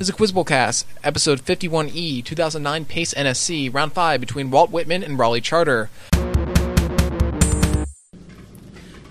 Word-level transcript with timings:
This 0.00 0.08
is 0.08 0.14
a 0.14 0.16
Quizbowl 0.16 0.46
Cast, 0.46 0.86
episode 1.04 1.42
51E, 1.42 2.24
2009 2.24 2.86
Pace 2.86 3.12
NSC, 3.12 3.70
round 3.74 3.92
5 3.92 4.18
between 4.18 4.50
Walt 4.50 4.70
Whitman 4.70 5.04
and 5.04 5.18
Raleigh 5.18 5.42
Charter. 5.42 5.90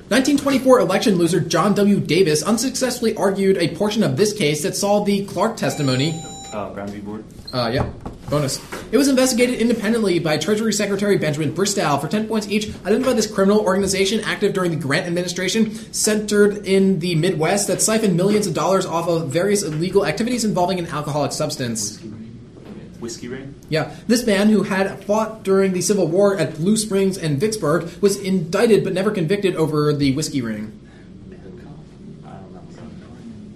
1924 0.09 0.79
election 0.79 1.13
loser 1.13 1.41
John 1.41 1.75
W. 1.75 1.99
Davis 1.99 2.41
unsuccessfully 2.41 3.15
argued 3.15 3.57
a 3.57 3.75
portion 3.75 4.01
of 4.01 4.17
this 4.17 4.33
case 4.33 4.63
that 4.63 4.75
saw 4.75 5.03
the 5.03 5.27
Clark 5.27 5.57
testimony. 5.57 6.19
Uh, 6.51 6.71
Brown 6.71 6.87
v. 6.87 7.01
Board. 7.01 7.23
Uh, 7.53 7.69
yeah, 7.71 7.87
bonus. 8.29 8.59
It 8.91 8.97
was 8.97 9.07
investigated 9.07 9.59
independently 9.59 10.19
by 10.19 10.37
Treasury 10.37 10.73
Secretary 10.73 11.17
Benjamin 11.17 11.53
Bristow 11.53 11.97
for 11.97 12.07
10 12.07 12.27
points 12.27 12.47
each. 12.47 12.69
Identified 12.85 13.17
this 13.17 13.31
criminal 13.31 13.59
organization 13.59 14.21
active 14.21 14.53
during 14.53 14.71
the 14.71 14.77
Grant 14.77 15.07
administration, 15.07 15.75
centered 15.93 16.65
in 16.65 16.99
the 16.99 17.15
Midwest, 17.15 17.67
that 17.67 17.81
siphoned 17.81 18.15
millions 18.15 18.47
of 18.47 18.53
dollars 18.53 18.85
off 18.85 19.07
of 19.07 19.29
various 19.29 19.63
illegal 19.63 20.05
activities 20.05 20.45
involving 20.45 20.79
an 20.79 20.87
alcoholic 20.87 21.31
substance. 21.31 21.99
Whiskey 22.99 23.27
Ring. 23.29 23.55
Yeah, 23.69 23.95
this 24.07 24.25
man 24.25 24.49
who 24.49 24.63
had 24.63 25.03
fought 25.05 25.43
during 25.43 25.73
the 25.73 25.81
Civil 25.81 26.07
War 26.07 26.37
at 26.37 26.55
Blue 26.55 26.75
Springs 26.75 27.17
and 27.17 27.39
Vicksburg 27.39 27.89
was 28.01 28.17
indicted 28.17 28.83
but 28.83 28.93
never 28.93 29.11
convicted 29.11 29.55
over 29.55 29.93
the 29.93 30.13
whiskey 30.15 30.41
ring. 30.41 30.77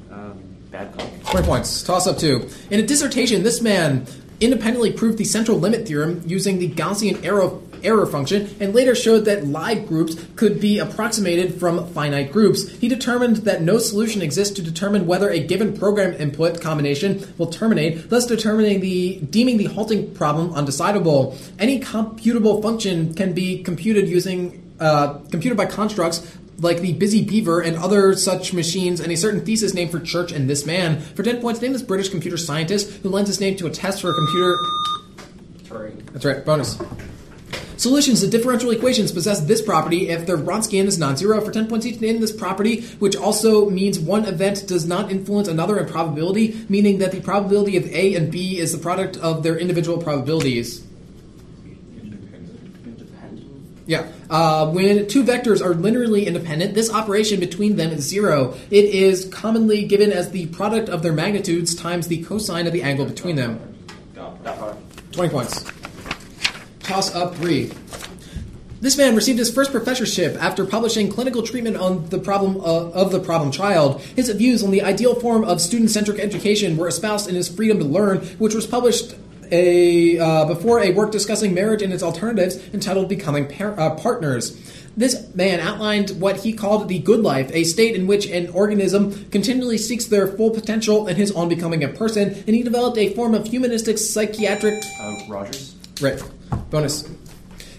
Um, 0.10 0.44
Babcock. 0.72 1.10
20 1.26 1.46
points. 1.46 1.84
Toss 1.84 2.08
up 2.08 2.18
two. 2.18 2.50
In 2.70 2.80
a 2.80 2.84
dissertation, 2.84 3.44
this 3.44 3.62
man 3.62 4.06
independently 4.44 4.92
proved 4.92 5.18
the 5.18 5.24
central 5.24 5.58
limit 5.60 5.88
theorem 5.88 6.24
using 6.26 6.60
the 6.60 6.70
Gaussian 6.70 7.24
error, 7.24 7.60
error 7.84 8.06
function 8.06 8.56
and 8.60 8.74
later 8.74 8.96
showed 8.96 9.26
that 9.26 9.46
Lie 9.46 9.76
groups 9.76 10.16
could 10.36 10.60
be 10.60 10.80
approximated 10.80 11.60
from 11.60 11.88
finite 11.94 12.32
groups. 12.32 12.70
He 12.70 12.88
determined 12.88 13.38
that 13.38 13.62
no 13.62 13.78
solution 13.78 14.22
exists 14.22 14.56
to 14.56 14.62
determine 14.62 15.06
whether 15.06 15.30
a 15.30 15.40
given 15.40 15.78
program 15.78 16.14
input 16.14 16.62
combination 16.62 17.34
will 17.38 17.48
terminate, 17.48 18.10
thus 18.10 18.26
determining 18.26 18.80
the 18.80 19.20
deeming 19.20 19.58
the 19.58 19.66
halting 19.66 20.14
problem 20.14 20.54
undecidable. 20.54 21.38
Any 21.60 21.80
computable 21.80 22.62
function 22.62 23.14
can 23.14 23.34
be 23.34 23.64
computed 23.64 24.08
using 24.08 24.60
uh, 24.80 25.20
computed 25.32 25.56
by 25.56 25.66
constructs 25.66 26.20
like 26.60 26.80
the 26.80 26.94
Busy 26.94 27.24
Beaver 27.24 27.62
and 27.62 27.78
other 27.78 28.16
such 28.16 28.54
machines, 28.54 29.00
and 29.00 29.12
a 29.12 29.18
certain 29.18 29.46
thesis 29.46 29.74
named 29.74 29.92
for 29.92 30.00
Church 30.00 30.32
and 30.32 30.50
this 30.50 30.66
man. 30.66 31.00
For 31.00 31.24
10 31.24 31.42
points, 31.42 31.62
name 31.62 31.74
this 31.74 31.82
British 31.82 32.10
computer 32.10 32.38
scientist 32.38 32.90
who 33.02 33.10
lends 33.10 33.30
his 33.30 33.40
name 33.40 33.56
to 33.58 33.68
a 33.68 33.70
test 33.70 34.02
for 34.02 34.12
a 34.12 34.14
computer. 34.14 34.56
That's 36.14 36.26
right, 36.26 36.46
bonus. 36.46 36.80
Solutions 37.78 38.22
to 38.22 38.28
differential 38.28 38.72
equations 38.72 39.12
possess 39.12 39.42
this 39.42 39.62
property 39.62 40.10
if 40.10 40.26
their 40.26 40.38
Wronskian 40.38 40.86
is 40.86 40.98
non-zero. 41.00 41.42
For 41.42 41.52
10 41.52 41.68
points 41.68 41.86
each, 41.86 42.00
name 42.00 42.22
this 42.22 42.32
property, 42.32 42.82
which 43.00 43.16
also 43.16 43.70
means 43.70 44.00
one 44.00 44.26
event 44.26 44.68
does 44.68 44.86
not 44.86 45.12
influence 45.12 45.48
another 45.48 45.78
in 45.80 45.88
probability, 45.88 46.66
meaning 46.70 47.00
that 47.00 47.12
the 47.12 47.20
probability 47.20 47.76
of 47.76 47.86
A 47.88 48.14
and 48.16 48.32
B 48.32 48.60
is 48.60 48.72
the 48.72 48.78
product 48.78 49.18
of 49.18 49.44
their 49.44 49.58
individual 49.58 49.98
probabilities. 49.98 50.86
Yeah. 53.86 54.08
Uh, 54.30 54.72
when 54.72 55.08
two 55.08 55.24
vectors 55.24 55.62
are 55.62 55.74
linearly 55.74 56.26
independent, 56.26 56.74
this 56.74 56.92
operation 56.92 57.40
between 57.40 57.76
them 57.76 57.92
is 57.92 58.08
zero. 58.08 58.56
It 58.72 58.86
is 58.86 59.26
commonly 59.26 59.86
given 59.86 60.12
as 60.12 60.32
the 60.32 60.48
product 60.48 60.90
of 60.90 61.04
their 61.04 61.14
magnitudes 61.14 61.76
times 61.76 62.08
the 62.08 62.24
cosine 62.24 62.66
of 62.66 62.74
the 62.74 62.84
angle 62.84 63.06
between 63.06 63.36
them. 63.36 63.60
20 65.12 65.30
points. 65.30 65.66
Toss 66.80 67.14
up 67.14 67.36
three. 67.36 67.72
This 68.84 68.98
man 68.98 69.16
received 69.16 69.40
his 69.40 69.50
first 69.50 69.72
professorship 69.72 70.36
after 70.44 70.66
publishing 70.66 71.10
clinical 71.10 71.42
treatment 71.42 71.78
on 71.78 72.10
the 72.10 72.20
problem 72.20 72.58
uh, 72.58 72.90
of 72.90 73.14
the 73.14 73.20
problem 73.20 73.50
child. 73.50 74.02
His 74.02 74.28
views 74.30 74.62
on 74.62 74.72
the 74.72 74.82
ideal 74.82 75.16
form 75.16 75.46
of 75.46 75.62
student-centric 75.62 76.20
education 76.20 76.76
were 76.76 76.90
espoused 76.90 77.30
in 77.30 77.36
his 77.36 77.48
Freedom 77.48 77.80
to 77.80 77.86
Learn, 77.86 78.18
which 78.40 78.54
was 78.54 78.68
published 78.68 79.16
a 79.54 80.18
uh, 80.20 80.46
before 80.46 80.80
a 80.82 80.92
work 80.92 81.12
discussing 81.12 81.54
marriage 81.54 81.82
and 81.82 81.94
its 81.94 82.04
alternatives 82.04 82.58
entitled 82.74 83.08
"Becoming 83.08 83.48
Par- 83.48 83.80
uh, 83.80 83.96
Partners." 83.96 84.60
This 84.96 85.34
man 85.34 85.60
outlined 85.60 86.12
what 86.22 86.38
he 86.42 86.54
called 86.54 86.88
the 86.88 87.00
good 87.00 87.22
life, 87.22 87.50
a 87.52 87.64
state 87.64 87.96
in 87.96 88.06
which 88.06 88.28
an 88.28 88.50
organism 88.50 89.26
continually 89.32 89.78
seeks 89.80 90.06
their 90.06 90.28
full 90.28 90.52
potential 90.52 91.08
in 91.08 91.16
his 91.16 91.32
own 91.32 91.50
becoming 91.50 91.84
a 91.84 91.88
person, 91.88 92.30
and 92.30 92.50
he 92.56 92.62
developed 92.62 92.98
a 92.98 93.14
form 93.16 93.34
of 93.34 93.48
humanistic 93.48 93.98
psychiatric 93.98 94.84
Uh, 95.00 95.16
Rogers. 95.28 95.74
Right. 96.00 96.22
Bonus. 96.70 97.10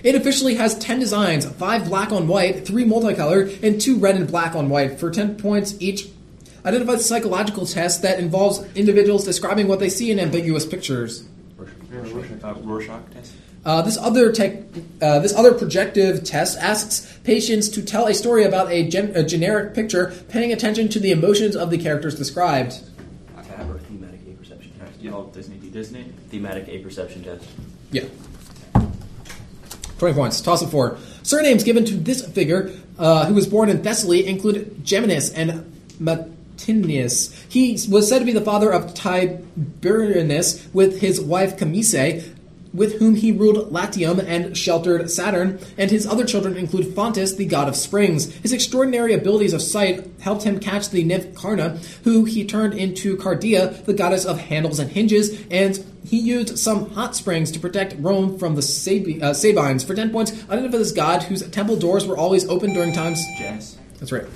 It 0.03 0.15
officially 0.17 0.57
has 0.57 0.77
10 0.79 0.99
designs 0.99 1.47
5 1.47 1.85
black 1.87 2.11
on 2.13 2.27
white, 2.27 2.67
3 2.67 2.85
multicolored, 2.85 3.59
and 3.63 3.81
2 3.81 3.97
red 3.97 4.17
and 4.17 4.27
black 4.27 4.55
on 4.57 4.69
white 4.69 4.99
for 4.99 5.11
10 5.11 5.37
points 5.37 5.77
each. 5.79 6.09
Identifies 6.67 7.07
psychological 7.07 7.65
test 7.65 8.03
that 8.03 8.19
involves 8.19 8.65
individuals 8.75 9.25
describing 9.25 9.69
what 9.69 9.79
they 9.81 9.89
see 9.89 10.11
in 10.11 10.19
ambiguous 10.19 10.67
pictures. 10.67 11.25
Rorschach, 12.03 12.45
uh, 12.45 12.55
Rorschach 12.63 13.11
test. 13.13 13.33
Uh, 13.65 13.81
this 13.81 13.97
other 13.97 14.31
tech, 14.31 14.63
uh, 15.01 15.21
this 15.21 15.35
other 15.35 15.55
projective 15.55 16.23
test 16.23 16.59
asks 16.59 17.19
patients 17.25 17.69
to 17.71 17.83
tell 17.83 18.07
a 18.07 18.15
story 18.15 18.45
about 18.45 18.71
a, 18.71 18.87
gen- 18.89 19.13
a 19.15 19.23
generic 19.23 19.75
picture, 19.75 20.15
paying 20.29 20.53
attention 20.53 20.89
to 20.91 21.01
the 21.01 21.11
emotions 21.11 21.57
of 21.57 21.71
the 21.71 21.79
characters 21.79 22.15
described. 22.15 22.83
TAT 23.37 23.67
or 23.71 23.79
thematic 23.79 24.21
apperception 24.29 24.73
test. 24.79 24.93
Yeah, 25.01 25.13
all 25.13 25.25
Disney. 25.25 25.57
Disney. 25.71 26.05
Thematic 26.29 26.69
apperception 26.69 27.25
test. 27.25 27.47
Yeah. 27.91 28.05
20 29.99 30.15
points. 30.15 30.41
Toss 30.41 30.61
it 30.61 30.67
four. 30.67 30.99
Surnames 31.23 31.65
given 31.65 31.85
to 31.87 31.95
this 31.95 32.27
figure, 32.33 32.71
uh, 32.99 33.25
who 33.27 33.35
was 33.35 33.47
born 33.47 33.71
in 33.71 33.79
Thessaly, 33.79 34.27
include 34.27 34.85
Geminus 34.85 35.33
and 35.35 35.73
Matutinus. 36.57 37.35
He 37.49 37.79
was 37.89 38.09
said 38.09 38.21
to 38.21 38.25
be 38.25 38.33
the 38.33 38.41
father 38.41 38.73
of 38.73 38.95
Tiberinus 38.95 40.69
with 40.73 41.01
his 41.01 41.21
wife 41.21 41.57
Camese, 41.57 42.31
with 42.73 42.99
whom 42.99 43.15
he 43.15 43.31
ruled 43.31 43.71
Latium 43.71 44.19
and 44.19 44.57
sheltered 44.57 45.09
Saturn, 45.09 45.61
and 45.79 45.91
his 45.93 46.07
other 46.07 46.25
children 46.25 46.57
include 46.57 46.87
Fontus, 46.87 47.37
the 47.37 47.47
god 47.47 47.69
of 47.69 47.77
springs. 47.77 48.35
His 48.39 48.53
extraordinary 48.53 49.15
abilities 49.15 49.53
of 49.53 49.63
sight 49.63 50.11
helped 50.21 50.43
him 50.43 50.59
catch 50.59 50.91
the 50.91 51.05
nymph 51.05 51.37
Carna, 51.37 51.79
who 52.03 52.25
he 52.25 52.45
turned 52.45 52.75
into 52.75 53.17
Cardea, 53.17 53.85
the 53.85 53.95
goddess 53.95 54.25
of 54.25 54.41
handles 54.41 54.81
and 54.81 54.91
hinges, 54.91 55.41
and 55.53 55.85
he 56.05 56.19
used 56.19 56.59
some 56.59 56.91
hot 56.91 57.15
springs 57.15 57.53
to 57.53 57.61
protect 57.61 57.95
Rome 57.99 58.39
from 58.39 58.57
the 58.57 58.63
Sab- 58.63 59.23
uh, 59.23 59.33
Sabines. 59.33 59.85
For 59.85 59.95
10 59.95 60.11
points, 60.11 60.33
identify 60.51 60.79
this 60.79 60.93
god 60.93 61.23
whose 61.23 61.49
temple 61.51 61.77
doors 61.77 62.07
were 62.07 62.17
always 62.17 62.47
open 62.49 62.75
during 62.75 62.93
times. 62.93 63.23
Jazz. 63.39 63.79
That's 64.01 64.11
right. 64.11 64.27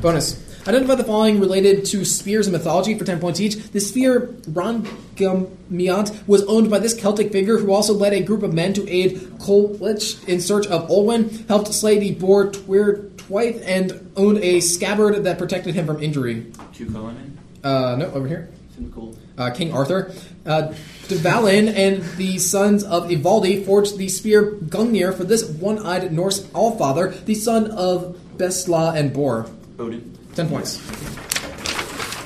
Bonus. 0.00 0.41
Identify 0.62 0.94
the 0.94 1.02
following 1.02 1.40
related 1.40 1.84
to 1.86 2.04
spears 2.04 2.46
in 2.46 2.52
mythology 2.52 2.96
for 2.96 3.04
10 3.04 3.18
points 3.18 3.40
each. 3.40 3.56
The 3.56 3.80
spear 3.80 4.28
Rhongomiant 4.48 6.28
was 6.28 6.44
owned 6.44 6.70
by 6.70 6.78
this 6.78 6.94
Celtic 6.94 7.32
figure 7.32 7.58
who 7.58 7.72
also 7.72 7.94
led 7.94 8.12
a 8.12 8.22
group 8.22 8.44
of 8.44 8.54
men 8.54 8.72
to 8.74 8.88
aid 8.88 9.18
Culhwch 9.38 10.28
in 10.28 10.40
search 10.40 10.68
of 10.68 10.88
Olwen, 10.88 11.48
helped 11.48 11.74
slay 11.74 11.98
the 11.98 12.14
boar 12.14 12.52
Twrch 12.52 13.10
Trwyth, 13.16 13.60
and 13.66 14.12
owned 14.16 14.38
a 14.38 14.60
scabbard 14.60 15.24
that 15.24 15.36
protected 15.36 15.74
him 15.74 15.84
from 15.84 16.00
injury. 16.00 16.52
Cullinan. 16.76 17.38
Uh, 17.64 17.96
no, 17.98 18.06
over 18.12 18.28
here. 18.28 18.48
Cool. 18.94 19.16
Uh, 19.36 19.50
King 19.50 19.72
Arthur. 19.72 20.12
Uh, 20.46 20.72
Dvalin 21.08 21.72
and 21.74 22.02
the 22.16 22.38
sons 22.38 22.84
of 22.84 23.10
Ivaldi 23.10 23.64
forged 23.64 23.98
the 23.98 24.08
spear 24.08 24.52
Gungnir 24.52 25.14
for 25.16 25.24
this 25.24 25.44
one-eyed 25.44 26.12
Norse 26.12 26.42
Allfather, 26.48 27.24
the 27.24 27.34
son 27.34 27.70
of 27.70 28.16
Bestla 28.36 28.96
and 28.96 29.12
Bor. 29.12 29.48
Odin. 29.78 30.11
10 30.34 30.48
points. 30.48 30.78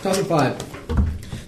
Toss 0.02 0.18
it 0.18 0.26
five. 0.26 0.76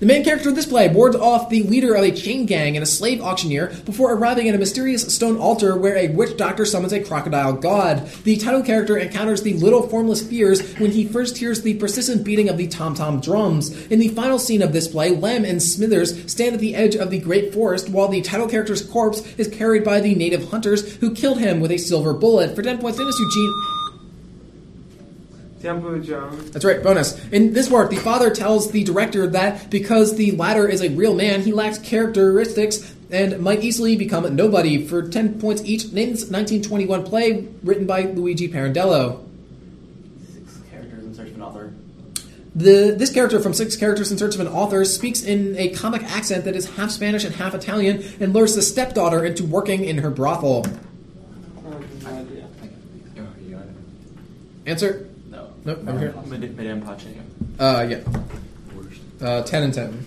The 0.01 0.07
main 0.07 0.23
character 0.23 0.51
of 0.51 0.55
this 0.55 0.67
play 0.67 0.89
wards 0.89 1.17
off 1.17 1.51
the 1.51 1.65
leader 1.65 1.95
of 1.95 2.05
a 2.05 2.13
chain 2.13 2.47
gang 2.47 2.77
and 2.77 2.85
a 2.85 2.87
slave 2.87 3.21
auctioneer 3.21 3.73
before 3.85 4.13
arriving 4.13 4.49
at 4.49 4.55
a 4.55 4.59
mysterious 4.59 5.13
stone 5.13 5.37
altar 5.37 5.77
where 5.77 5.97
a 5.97 6.07
witch 6.07 6.37
doctor 6.37 6.65
summons 6.65 6.93
a 6.93 7.03
crocodile 7.03 7.55
god. 7.55 8.07
The 8.23 8.37
title 8.37 8.63
character 8.63 8.97
encounters 8.97 9.43
the 9.43 9.55
little 9.55 9.89
formless 9.89 10.23
fears 10.23 10.79
when 10.79 10.93
he 10.93 11.05
first 11.05 11.39
hears 11.39 11.63
the 11.63 11.75
persistent 11.75 12.23
beating 12.23 12.49
of 12.49 12.59
the 12.59 12.69
tom 12.69 12.95
tom 12.95 13.21
drums. 13.21 13.73
In 13.87 13.99
the 13.99 14.07
final 14.11 14.39
scene 14.39 14.63
of 14.63 14.73
this 14.73 14.87
play, 14.87 15.11
Lem 15.11 15.45
and 15.45 15.61
Smithers 15.61 16.31
stand 16.31 16.55
at 16.55 16.61
the 16.61 16.77
edge 16.77 16.95
of 16.95 17.11
the 17.11 17.19
great 17.19 17.53
forest 17.53 17.89
while 17.89 18.07
the 18.07 18.23
title 18.23 18.49
character's 18.49 18.87
corpse 18.87 19.21
is 19.37 19.49
carried 19.49 19.83
by 19.83 20.01
the 20.01 20.15
native 20.15 20.49
hunters 20.51 20.95
who 20.99 21.13
killed 21.13 21.41
him 21.41 21.59
with 21.59 21.73
a 21.73 21.79
silver 21.79 22.15
bullet. 22.15 22.55
For 22.55 22.63
10 22.63 22.79
points, 22.79 22.99
Dennis 22.99 23.19
Eugene. 23.19 23.78
Temple 25.61 26.01
Jones. 26.01 26.51
That's 26.51 26.65
right, 26.65 26.83
bonus. 26.83 27.19
In 27.29 27.53
this 27.53 27.71
work, 27.71 27.91
the 27.91 27.97
father 27.97 28.31
tells 28.31 28.71
the 28.71 28.85
director 28.85 29.27
that 29.29 29.71
because 29.71 30.17
the 30.17 30.33
latter 30.33 30.69
is 30.69 30.83
a 30.83 30.91
real 30.91 31.15
man, 31.15 31.43
he 31.43 31.53
lacks 31.53 31.79
characteristics 31.79 32.95
and 33.11 33.41
might 33.41 33.65
easily 33.65 33.97
become 33.97 34.25
a 34.25 34.31
nobody. 34.31 34.87
For 34.87 35.09
10 35.09 35.41
points 35.41 35.65
each, 35.65 35.93
name 35.93 36.11
this 36.11 36.31
1921 36.31 37.05
play 37.05 37.49
written 37.63 37.87
by 37.87 38.03
Luigi 38.03 38.49
Pirandello. 38.49 39.25
Six 40.33 40.61
characters 40.71 41.05
in 41.05 41.15
search 41.15 41.29
of 41.29 41.35
an 41.37 41.43
author. 41.43 41.73
The, 42.55 42.95
this 42.97 43.13
character 43.13 43.41
from 43.41 43.55
Six 43.55 43.77
Characters 43.77 44.11
in 44.11 44.19
Search 44.19 44.35
of 44.35 44.41
an 44.41 44.49
Author 44.49 44.85
speaks 44.85 45.23
in 45.23 45.57
a 45.57 45.69
comic 45.71 46.03
accent 46.03 46.45
that 46.45 46.57
is 46.57 46.69
half 46.71 46.91
Spanish 46.91 47.25
and 47.25 47.35
half 47.35 47.55
Italian 47.55 48.03
and 48.21 48.35
lures 48.35 48.55
the 48.55 48.63
stepdaughter 48.63 49.25
into 49.25 49.45
working 49.45 49.85
in 49.85 49.99
her 49.99 50.11
brothel. 50.11 50.65
No 51.63 51.77
idea. 52.09 52.49
You 53.15 53.55
got 53.55 53.63
it. 53.63 53.69
Answer? 54.67 55.08
No. 55.69 55.75
Nope, 55.75 55.89
over 55.89 55.99
here. 55.99 56.15
Madame 56.57 56.81
Pace. 56.81 57.07
Uh, 57.61 57.87
yeah. 57.87 58.01
Uh, 59.21 59.43
10 59.43 59.63
and 59.65 59.75
10. 59.75 60.07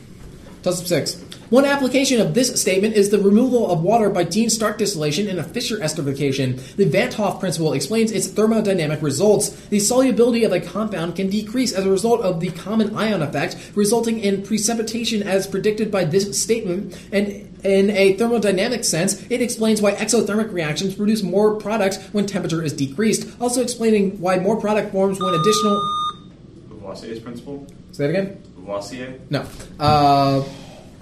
Toss 0.63 0.79
up 0.79 0.87
six. 0.87 1.19
One 1.49 1.65
application 1.65 2.21
of 2.21 2.35
this 2.35 2.61
statement 2.61 2.93
is 2.95 3.09
the 3.09 3.17
removal 3.17 3.69
of 3.69 3.81
water 3.81 4.09
by 4.09 4.23
Dean 4.23 4.49
Stark 4.49 4.77
distillation 4.77 5.27
and 5.27 5.39
a 5.39 5.43
Fischer 5.43 5.77
esterification. 5.79 6.59
The 6.75 6.85
Van't 6.85 7.15
Hoff 7.15 7.39
principle 7.39 7.73
explains 7.73 8.11
its 8.11 8.27
thermodynamic 8.27 9.01
results. 9.01 9.49
The 9.49 9.79
solubility 9.79 10.43
of 10.43 10.53
a 10.53 10.59
compound 10.59 11.15
can 11.15 11.29
decrease 11.29 11.73
as 11.73 11.85
a 11.85 11.89
result 11.89 12.21
of 12.21 12.39
the 12.39 12.51
common 12.51 12.95
ion 12.95 13.23
effect, 13.23 13.57
resulting 13.73 14.19
in 14.19 14.43
precipitation 14.43 15.23
as 15.23 15.47
predicted 15.47 15.91
by 15.91 16.05
this 16.05 16.39
statement. 16.39 16.95
And 17.11 17.27
in 17.65 17.89
a 17.89 18.15
thermodynamic 18.17 18.85
sense, 18.85 19.21
it 19.31 19.41
explains 19.41 19.81
why 19.81 19.93
exothermic 19.93 20.53
reactions 20.53 20.93
produce 20.93 21.23
more 21.23 21.55
products 21.55 21.97
when 22.11 22.27
temperature 22.27 22.63
is 22.63 22.71
decreased, 22.71 23.27
also 23.41 23.63
explaining 23.63 24.21
why 24.21 24.37
more 24.37 24.61
product 24.61 24.91
forms 24.91 25.19
when 25.19 25.33
additional. 25.33 25.81
The 26.69 26.75
Lavoisier's 26.75 27.19
principle. 27.19 27.65
Say 27.91 28.07
that 28.07 28.09
again? 28.11 28.43
Lavoisier. 28.61 29.19
No. 29.29 29.45
Uh, 29.79 30.43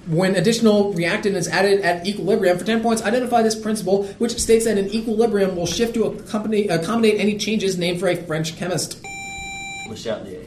when 0.07 0.35
additional 0.35 0.93
reactant 0.93 1.35
is 1.35 1.47
added 1.47 1.81
at 1.81 2.07
equilibrium, 2.07 2.57
for 2.57 2.65
10 2.65 2.81
points, 2.81 3.03
identify 3.03 3.43
this 3.43 3.55
principle, 3.55 4.05
which 4.17 4.39
states 4.39 4.65
that 4.65 4.77
an 4.77 4.87
equilibrium 4.87 5.55
will 5.55 5.67
shift 5.67 5.93
to 5.93 6.05
accompany, 6.05 6.67
accommodate 6.67 7.19
any 7.19 7.37
changes 7.37 7.77
named 7.77 7.99
for 7.99 8.07
a 8.07 8.15
French 8.15 8.55
chemist. 8.57 9.03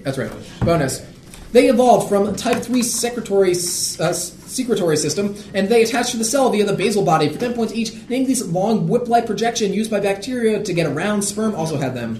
That's 0.02 0.18
right. 0.18 0.32
Bonus. 0.60 1.06
They 1.52 1.68
evolved 1.68 2.08
from 2.08 2.34
type 2.34 2.62
3 2.62 2.82
secretory, 2.82 3.50
uh, 3.50 4.12
secretory 4.12 4.96
system, 4.96 5.36
and 5.52 5.68
they 5.68 5.82
attach 5.82 6.12
to 6.12 6.16
the 6.16 6.24
cell 6.24 6.48
via 6.50 6.64
the 6.64 6.72
basal 6.72 7.04
body. 7.04 7.28
For 7.28 7.38
10 7.38 7.52
points 7.54 7.74
each, 7.74 7.92
name 8.08 8.24
these 8.24 8.44
long 8.46 8.88
whip-like 8.88 9.26
projection 9.26 9.72
used 9.72 9.90
by 9.90 10.00
bacteria 10.00 10.62
to 10.62 10.72
get 10.72 10.86
around. 10.86 11.22
Sperm 11.22 11.54
also 11.54 11.76
had 11.76 11.94
them. 11.94 12.16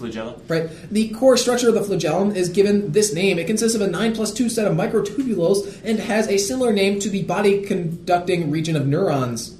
Flagella. 0.00 0.40
Right. 0.48 0.70
The 0.90 1.10
core 1.10 1.36
structure 1.36 1.68
of 1.68 1.74
the 1.74 1.82
flagellum 1.82 2.34
is 2.34 2.48
given 2.48 2.92
this 2.92 3.12
name. 3.12 3.38
It 3.38 3.46
consists 3.46 3.74
of 3.74 3.82
a 3.82 3.86
9 3.86 4.14
plus 4.14 4.32
2 4.32 4.48
set 4.48 4.66
of 4.66 4.76
microtubules 4.76 5.84
and 5.84 5.98
has 5.98 6.26
a 6.28 6.38
similar 6.38 6.72
name 6.72 6.98
to 7.00 7.10
the 7.10 7.22
body 7.24 7.62
conducting 7.62 8.50
region 8.50 8.76
of 8.76 8.86
neurons. 8.86 9.56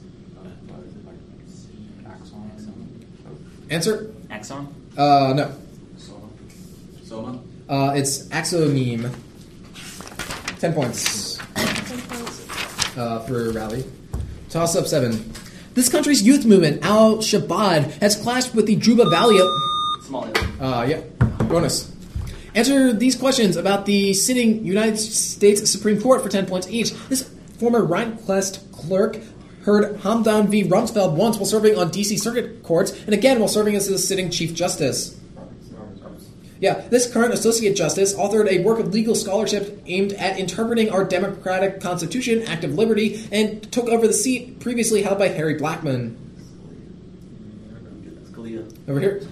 Answer? 3.68 4.12
Axon. 4.30 4.74
Uh, 4.96 5.32
no. 5.36 5.54
Soma. 7.04 7.40
Uh, 7.68 7.92
it's 7.94 8.26
axoneme. 8.28 9.14
10 10.58 10.74
points 10.74 11.38
uh, 12.96 13.20
for 13.20 13.52
Raleigh. 13.52 13.84
Toss 14.48 14.74
up 14.74 14.86
7. 14.86 15.32
This 15.74 15.88
country's 15.88 16.22
youth 16.22 16.44
movement, 16.44 16.84
Al 16.84 17.18
Shabaab, 17.18 17.92
has 18.00 18.16
clashed 18.16 18.54
with 18.54 18.66
the 18.66 18.74
Juba 18.74 19.08
Valley. 19.08 19.38
Somalia. 20.10 20.60
Uh, 20.60 20.84
yeah. 20.84 21.00
Bonus. 21.44 21.92
Answer 22.54 22.92
these 22.92 23.14
questions 23.16 23.56
about 23.56 23.86
the 23.86 24.12
sitting 24.12 24.64
United 24.64 24.98
States 24.98 25.68
Supreme 25.70 26.00
Court 26.00 26.22
for 26.22 26.28
10 26.28 26.46
points 26.46 26.68
each. 26.68 26.92
This 27.08 27.30
former 27.58 27.80
Rehnquist 27.80 28.72
clerk 28.72 29.18
heard 29.62 29.96
Hamdan 30.00 30.48
v. 30.48 30.64
Rumsfeld 30.64 31.14
once 31.14 31.36
while 31.36 31.46
serving 31.46 31.78
on 31.78 31.90
D.C. 31.90 32.16
Circuit 32.16 32.62
Courts, 32.62 32.92
and 33.04 33.14
again 33.14 33.38
while 33.38 33.48
serving 33.48 33.76
as 33.76 33.88
the 33.88 33.98
sitting 33.98 34.30
Chief 34.30 34.54
Justice. 34.54 35.16
Yeah, 36.58 36.80
this 36.88 37.10
current 37.10 37.32
Associate 37.32 37.74
Justice 37.74 38.14
authored 38.14 38.48
a 38.48 38.62
work 38.62 38.78
of 38.80 38.92
legal 38.92 39.14
scholarship 39.14 39.82
aimed 39.86 40.12
at 40.14 40.38
interpreting 40.38 40.90
our 40.90 41.04
democratic 41.04 41.80
constitution, 41.80 42.42
Active 42.42 42.74
Liberty, 42.74 43.26
and 43.32 43.70
took 43.72 43.86
over 43.88 44.06
the 44.06 44.12
seat 44.12 44.60
previously 44.60 45.02
held 45.02 45.18
by 45.18 45.28
Harry 45.28 45.58
Blackmun. 45.58 46.16
Over 48.88 49.00
here. 49.00 49.22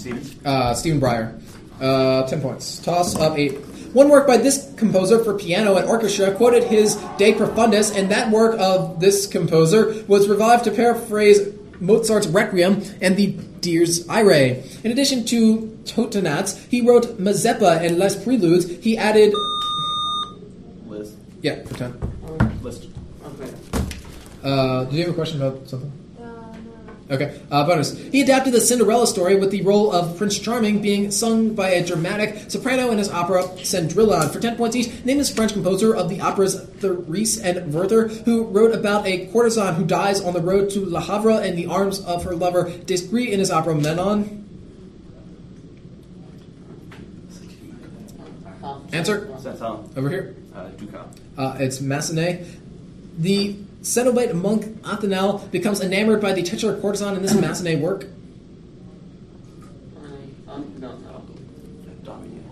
Stevens. 0.00 0.34
Uh, 0.44 0.74
Stephen 0.74 1.00
Breyer. 1.00 1.40
Uh, 1.80 2.26
10 2.26 2.40
points. 2.40 2.78
Toss 2.80 3.16
up 3.16 3.38
8. 3.38 3.52
One 3.92 4.08
work 4.08 4.26
by 4.26 4.36
this 4.36 4.72
composer 4.76 5.22
for 5.24 5.36
piano 5.36 5.76
and 5.76 5.88
orchestra 5.88 6.32
quoted 6.32 6.64
his 6.64 6.94
De 7.18 7.34
Profundis, 7.34 7.96
and 7.96 8.10
that 8.10 8.30
work 8.30 8.58
of 8.60 9.00
this 9.00 9.26
composer 9.26 10.04
was 10.06 10.28
revived 10.28 10.64
to 10.64 10.70
paraphrase 10.70 11.52
Mozart's 11.80 12.28
Requiem 12.28 12.82
and 13.00 13.16
the 13.16 13.32
Dies 13.60 14.08
Irae. 14.08 14.62
In 14.84 14.92
addition 14.92 15.24
to 15.26 15.76
Totentanz, 15.84 16.66
he 16.68 16.82
wrote 16.82 17.18
Mazeppa 17.18 17.84
and 17.84 17.98
Les 17.98 18.22
Preludes. 18.22 18.68
He 18.82 18.96
added. 18.96 19.34
Liszt. 20.86 21.16
Yeah, 21.42 21.62
for 21.64 21.74
10. 21.74 22.60
Liszt. 22.62 22.86
Okay. 23.24 23.50
Uh, 24.42 24.84
do 24.84 24.96
you 24.96 25.04
have 25.04 25.12
a 25.12 25.14
question 25.14 25.42
about 25.42 25.68
something? 25.68 25.92
Okay, 27.10 27.40
uh, 27.50 27.66
bonus. 27.66 27.98
He 27.98 28.20
adapted 28.22 28.52
the 28.52 28.60
Cinderella 28.60 29.04
story 29.04 29.34
with 29.34 29.50
the 29.50 29.62
role 29.62 29.90
of 29.90 30.16
Prince 30.16 30.38
Charming 30.38 30.80
being 30.80 31.10
sung 31.10 31.54
by 31.54 31.70
a 31.70 31.84
dramatic 31.84 32.48
soprano 32.48 32.92
in 32.92 32.98
his 32.98 33.10
opera 33.10 33.42
Cendrillon. 33.56 34.30
For 34.32 34.38
10 34.38 34.56
points 34.56 34.76
each, 34.76 35.04
name 35.04 35.18
this 35.18 35.34
French 35.34 35.52
composer 35.52 35.92
of 35.94 36.08
the 36.08 36.20
operas 36.20 36.60
Therese 36.78 37.40
and 37.40 37.74
Werther, 37.74 38.06
who 38.08 38.44
wrote 38.44 38.72
about 38.72 39.06
a 39.06 39.26
courtesan 39.26 39.74
who 39.74 39.84
dies 39.84 40.20
on 40.20 40.34
the 40.34 40.40
road 40.40 40.70
to 40.70 40.86
Le 40.86 41.00
Havre 41.00 41.44
in 41.44 41.56
the 41.56 41.66
arms 41.66 42.00
of 42.04 42.22
her 42.22 42.36
lover 42.36 42.70
des 42.86 43.08
Grieux 43.08 43.32
in 43.32 43.40
his 43.40 43.50
opera 43.50 43.74
Manon. 43.74 44.36
Answer? 48.92 49.28
Over 49.96 50.08
here. 50.08 50.36
Uh, 50.54 50.68
Uh, 51.36 51.56
it's 51.58 51.78
Massenet. 51.78 52.46
The 53.18 53.56
Cenobite 53.82 54.34
monk 54.34 54.64
Athanaël 54.82 55.50
becomes 55.50 55.80
enamored 55.80 56.20
by 56.20 56.32
the 56.32 56.42
titular 56.42 56.78
courtesan 56.80 57.16
in 57.16 57.22
this 57.22 57.32
Massenet 57.32 57.80
work. 57.80 58.06
I 60.46 60.52
don't 60.52 60.80
know. 60.80 61.22
Dominique. 62.04 62.42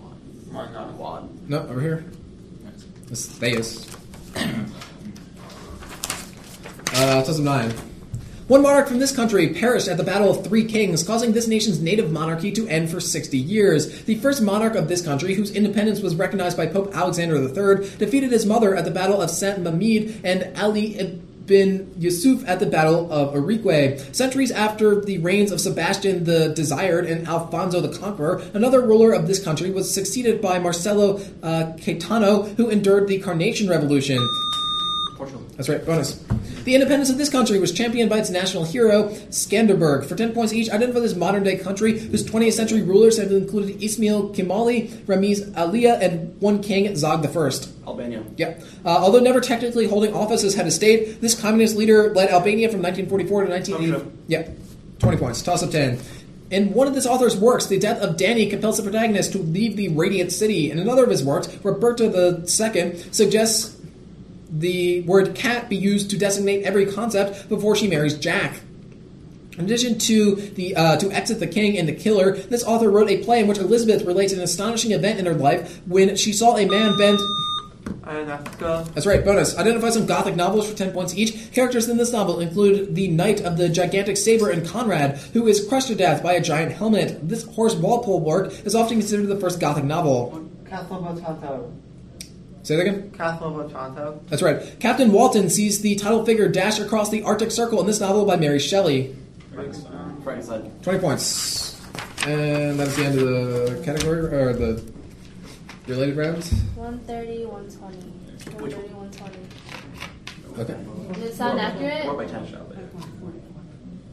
Why 0.50 0.70
not? 0.72 0.94
Wad. 0.94 1.48
No, 1.48 1.60
over 1.68 1.80
here. 1.80 2.04
It's 3.10 3.26
Thaïs. 3.26 3.86
Uh, 6.94 7.22
of 7.24 7.38
nine. 7.38 7.72
One 8.48 8.62
monarch 8.62 8.88
from 8.88 8.98
this 8.98 9.14
country 9.14 9.50
perished 9.50 9.88
at 9.88 9.98
the 9.98 10.02
Battle 10.02 10.30
of 10.30 10.42
Three 10.42 10.64
Kings, 10.64 11.02
causing 11.02 11.32
this 11.32 11.46
nation's 11.46 11.82
native 11.82 12.10
monarchy 12.10 12.50
to 12.52 12.66
end 12.66 12.90
for 12.90 12.98
60 12.98 13.36
years. 13.36 14.04
The 14.04 14.14
first 14.14 14.40
monarch 14.40 14.74
of 14.74 14.88
this 14.88 15.04
country, 15.04 15.34
whose 15.34 15.50
independence 15.50 16.00
was 16.00 16.16
recognized 16.16 16.56
by 16.56 16.64
Pope 16.64 16.94
Alexander 16.94 17.36
III, 17.36 17.90
defeated 17.98 18.32
his 18.32 18.46
mother 18.46 18.74
at 18.74 18.86
the 18.86 18.90
Battle 18.90 19.20
of 19.20 19.28
São 19.28 19.58
Mamede 19.58 20.18
and 20.24 20.56
Ali 20.56 20.98
ibn 20.98 21.92
Yusuf 21.98 22.42
at 22.48 22.58
the 22.58 22.64
Battle 22.64 23.12
of 23.12 23.34
Ourique. 23.34 24.14
Centuries 24.14 24.50
after 24.50 24.98
the 24.98 25.18
reigns 25.18 25.52
of 25.52 25.60
Sebastian 25.60 26.24
the 26.24 26.48
Desired 26.48 27.04
and 27.04 27.28
Alfonso 27.28 27.82
the 27.82 27.98
Conqueror, 27.98 28.40
another 28.54 28.80
ruler 28.80 29.12
of 29.12 29.26
this 29.26 29.44
country 29.44 29.70
was 29.70 29.92
succeeded 29.92 30.40
by 30.40 30.58
Marcelo 30.58 31.18
uh, 31.42 31.74
Caetano, 31.76 32.54
who 32.56 32.70
endured 32.70 33.08
the 33.08 33.18
Carnation 33.18 33.68
Revolution. 33.68 34.26
That's 35.58 35.68
right, 35.68 35.84
bonus. 35.84 36.14
The 36.62 36.76
independence 36.76 37.10
of 37.10 37.18
this 37.18 37.28
country 37.28 37.58
was 37.58 37.72
championed 37.72 38.08
by 38.08 38.18
its 38.18 38.30
national 38.30 38.62
hero, 38.62 39.08
Skanderbeg. 39.30 40.04
For 40.04 40.14
10 40.14 40.32
points 40.32 40.52
each, 40.52 40.70
identify 40.70 41.00
this 41.00 41.16
modern 41.16 41.42
day 41.42 41.56
country 41.58 41.98
whose 41.98 42.24
20th 42.24 42.52
century 42.52 42.82
rulers 42.82 43.18
have 43.18 43.32
included 43.32 43.82
Ismail 43.82 44.34
Qemali, 44.34 44.88
Ramiz 45.06 45.52
Alia, 45.58 45.98
and 45.98 46.40
one 46.40 46.62
king, 46.62 46.94
Zog 46.94 47.26
I. 47.26 47.50
Albania. 47.88 48.22
Yeah. 48.36 48.54
Uh, 48.84 48.98
although 48.98 49.18
never 49.18 49.40
technically 49.40 49.88
holding 49.88 50.14
office 50.14 50.44
as 50.44 50.54
head 50.54 50.68
of 50.68 50.72
state, 50.72 51.20
this 51.20 51.38
communist 51.38 51.76
leader 51.76 52.14
led 52.14 52.30
Albania 52.30 52.68
from 52.68 52.80
1944 52.80 53.46
to 53.46 53.50
1980. 53.50 54.04
Tokyo. 54.04 54.12
Yeah. 54.28 54.48
20 55.00 55.16
points. 55.16 55.42
Toss 55.42 55.64
up 55.64 55.72
10. 55.72 55.98
In 56.50 56.72
one 56.72 56.86
of 56.86 56.94
this 56.94 57.04
author's 57.04 57.36
works, 57.36 57.66
the 57.66 57.80
death 57.80 58.00
of 58.00 58.16
Danny 58.16 58.48
compels 58.48 58.76
the 58.76 58.84
protagonist 58.84 59.32
to 59.32 59.38
leave 59.38 59.76
the 59.76 59.88
radiant 59.88 60.30
city. 60.30 60.70
In 60.70 60.78
another 60.78 61.02
of 61.02 61.10
his 61.10 61.24
works, 61.24 61.48
Roberta 61.64 62.04
II 62.04 63.02
suggests 63.12 63.77
the 64.50 65.02
word 65.02 65.34
cat 65.34 65.68
be 65.68 65.76
used 65.76 66.10
to 66.10 66.18
designate 66.18 66.64
every 66.64 66.86
concept 66.86 67.48
before 67.48 67.76
she 67.76 67.88
marries 67.88 68.16
Jack. 68.18 68.60
In 69.58 69.64
addition 69.64 69.98
to 69.98 70.36
the 70.36 70.76
uh, 70.76 70.96
to 70.98 71.10
exit 71.10 71.40
the 71.40 71.46
king 71.46 71.76
and 71.76 71.88
the 71.88 71.92
killer, 71.92 72.36
this 72.36 72.62
author 72.62 72.90
wrote 72.90 73.10
a 73.10 73.24
play 73.24 73.40
in 73.40 73.48
which 73.48 73.58
Elizabeth 73.58 74.04
relates 74.04 74.32
an 74.32 74.40
astonishing 74.40 74.92
event 74.92 75.18
in 75.18 75.26
her 75.26 75.34
life 75.34 75.80
when 75.86 76.14
she 76.14 76.32
saw 76.32 76.56
a 76.56 76.64
man 76.64 76.96
bend. 76.96 77.18
And 78.06 78.30
Africa. 78.30 78.86
That's 78.94 79.04
right. 79.04 79.24
Bonus. 79.24 79.58
Identify 79.58 79.90
some 79.90 80.06
Gothic 80.06 80.36
novels 80.36 80.70
for 80.70 80.76
ten 80.76 80.92
points 80.92 81.14
each. 81.14 81.52
Characters 81.52 81.88
in 81.88 81.96
this 81.96 82.12
novel 82.12 82.38
include 82.38 82.94
the 82.94 83.08
knight 83.08 83.40
of 83.40 83.56
the 83.56 83.68
gigantic 83.68 84.16
saber 84.16 84.48
and 84.48 84.66
Conrad, 84.66 85.18
who 85.32 85.46
is 85.48 85.66
crushed 85.66 85.88
to 85.88 85.94
death 85.94 86.22
by 86.22 86.34
a 86.34 86.40
giant 86.40 86.72
helmet. 86.72 87.28
This 87.28 87.44
Horace 87.44 87.74
Walpole 87.74 88.20
work 88.20 88.52
is 88.64 88.74
often 88.74 88.98
considered 89.00 89.26
the 89.26 89.40
first 89.40 89.58
Gothic 89.58 89.84
novel. 89.84 90.48
Castle 92.68 92.76
of 92.76 92.76
Otranto. 92.76 92.76
Say 92.76 92.76
that 92.76 92.82
again. 92.82 93.10
Castle 93.12 93.60
of 93.60 93.66
Otranto. 93.66 94.20
That's 94.26 94.42
right. 94.42 94.78
Captain 94.78 95.10
Walton 95.10 95.48
sees 95.48 95.80
the 95.80 95.94
title 95.96 96.24
figure 96.24 96.48
dash 96.48 96.78
across 96.78 97.08
the 97.10 97.22
Arctic 97.22 97.50
Circle 97.50 97.80
in 97.80 97.86
this 97.86 98.00
novel 98.00 98.26
by 98.26 98.36
Mary 98.36 98.58
Shelley. 98.58 99.16
Frankenstein. 99.52 100.70
20 100.82 100.98
points. 100.98 101.80
And 102.26 102.78
that's 102.78 102.94
the 102.96 103.04
end 103.04 103.18
of 103.18 103.24
the 103.26 103.82
category, 103.84 104.18
or 104.18 104.52
the 104.52 104.84
related 105.86 106.16
rounds. 106.16 106.52
130, 106.74 107.46
120. 107.46 107.96
130, 108.60 108.92
120. 108.92 109.38
Okay. 110.58 110.76
Does 111.14 111.22
it 111.30 111.34
sound 111.36 111.60
accurate? 111.60 112.04
Four 112.04 112.16
by 112.16 112.26
ten. 112.26 112.42
I 112.42 112.44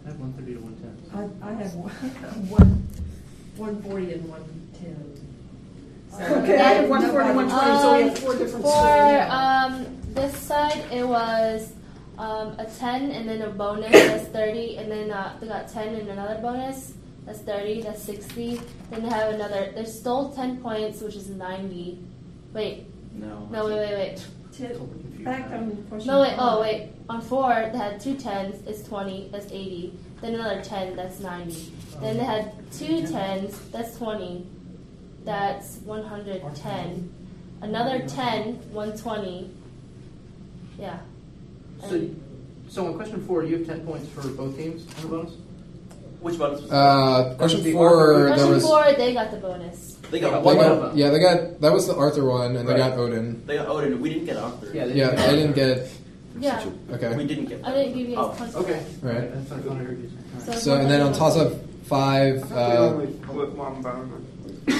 have 0.07 0.19
130 0.19 0.53
to 0.53 0.59
110. 0.59 1.41
I, 1.43 1.49
I 1.49 1.53
have 1.53 1.73
one 3.57 3.81
forty 3.81 4.13
and 4.13 4.29
one 4.29 4.69
ten. 4.79 5.24
Okay, 6.21 6.59
I 6.59 6.69
have 6.79 6.89
140, 6.89 7.35
120, 7.35 7.81
so 7.81 7.97
we 7.97 8.03
have 8.03 8.19
four 8.19 8.33
different 8.35 8.63
For 8.65 8.71
scores. 8.71 9.29
um, 9.29 9.85
this 10.13 10.37
side, 10.37 10.83
it 10.91 11.05
was 11.07 11.73
um, 12.17 12.55
a 12.57 12.65
10 12.65 13.11
and 13.11 13.27
then 13.27 13.41
a 13.41 13.49
bonus, 13.49 13.91
that's 13.91 14.27
30, 14.29 14.77
and 14.77 14.89
then 14.91 15.11
uh, 15.11 15.37
they 15.41 15.47
got 15.47 15.67
10 15.67 15.95
and 15.95 16.07
another 16.09 16.39
bonus, 16.41 16.93
that's 17.25 17.39
30, 17.39 17.81
that's 17.81 18.01
60. 18.03 18.61
Then 18.91 19.03
they 19.03 19.09
have 19.09 19.33
another, 19.33 19.71
they 19.75 19.83
stole 19.85 20.31
10 20.31 20.57
points, 20.61 21.01
which 21.01 21.15
is 21.15 21.29
90. 21.29 21.99
Wait, 22.53 22.85
No. 23.13 23.47
no, 23.51 23.65
wait, 23.65 23.75
wait, 23.77 23.93
wait. 23.93 24.27
Tip. 24.53 24.79
Back 25.25 25.51
on 25.51 25.83
question. 25.89 26.07
No, 26.07 26.21
wait, 26.21 26.35
oh, 26.37 26.61
wait. 26.61 26.91
On 27.09 27.19
4, 27.21 27.69
they 27.73 27.77
had 27.77 27.99
two 27.99 28.15
10s, 28.15 28.65
it's 28.67 28.87
20, 28.87 29.29
that's 29.31 29.47
80. 29.47 29.93
Then 30.21 30.35
another 30.35 30.61
10, 30.63 30.95
that's 30.95 31.19
90. 31.19 31.73
Then 31.99 32.17
they 32.17 32.23
had 32.23 32.53
two 32.71 33.01
10s, 33.01 33.53
that's 33.71 33.97
20, 33.97 34.45
that's 35.25 35.77
110. 35.77 37.13
Another 37.61 38.07
10, 38.07 38.71
120. 38.71 39.51
Yeah. 40.79 40.99
So, 41.87 42.09
so 42.69 42.87
on 42.87 42.95
question 42.95 43.25
four, 43.25 43.43
you 43.43 43.57
have 43.57 43.67
ten 43.67 43.85
points 43.85 44.09
for 44.09 44.27
both 44.29 44.55
teams 44.57 44.85
on 44.97 45.01
the 45.03 45.07
bonus. 45.07 45.33
Which 46.19 46.37
bonus 46.37 46.61
was 46.61 46.71
Uh, 46.71 47.35
question 47.37 47.37
That 47.37 47.55
would 47.57 47.63
be 47.63 47.71
four. 47.73 48.13
There 48.17 48.27
Question 48.27 48.49
was. 48.49 48.63
four, 48.65 48.83
they 48.97 49.13
got 49.13 49.31
the 49.31 49.37
bonus. 49.37 49.97
They 50.11 50.19
got 50.19 50.31
They 50.31 50.35
one. 50.37 50.57
One 50.57 50.65
got- 50.65 50.71
of 50.71 50.81
them. 50.89 50.97
yeah, 50.97 51.09
they 51.11 51.19
got 51.19 51.61
that 51.61 51.71
was 51.73 51.87
the 51.87 51.95
Arthur 51.95 52.25
one, 52.25 52.55
and 52.55 52.67
they 52.67 52.73
Right. 52.73 52.89
got 52.89 52.97
Odin. 52.97 53.41
They 53.45 53.55
got 53.57 53.67
Odin. 53.67 54.01
We 54.01 54.09
didn't 54.09 54.25
get 54.25 54.37
Arthur. 54.37 54.67
Yeah, 54.73 54.85
Yeah, 54.85 55.11
get 55.11 55.17
they 55.29 55.35
didn't 55.35 55.55
get 55.55 55.69
it. 55.69 55.91
Yeah. 56.39 56.65
Okay, 56.91 57.15
We 57.15 57.25
didn't 57.25 57.45
get. 57.45 57.61
I 57.63 57.71
didn't 57.71 57.93
give 57.97 58.09
you 58.09 58.15
guys 58.15 58.25
Oh, 58.25 58.29
points. 58.37 58.55
Okay. 58.55 58.81
Right. 59.01 59.31
That's 59.49 59.63
what 59.65 59.77
I 59.77 59.79
heard 59.83 60.01
you 60.01 60.09
say. 60.09 60.45
Alright. 60.47 60.59
so 60.59 60.75
and 60.75 60.89
then 60.91 61.01
on 61.01 61.13
toss 61.13 61.37
up 61.37 61.53
five. 61.83 62.43
Uh, 62.51 62.93
we 62.97 63.05
one 63.05 63.81
bonus. 63.81 64.09
I 64.67 64.73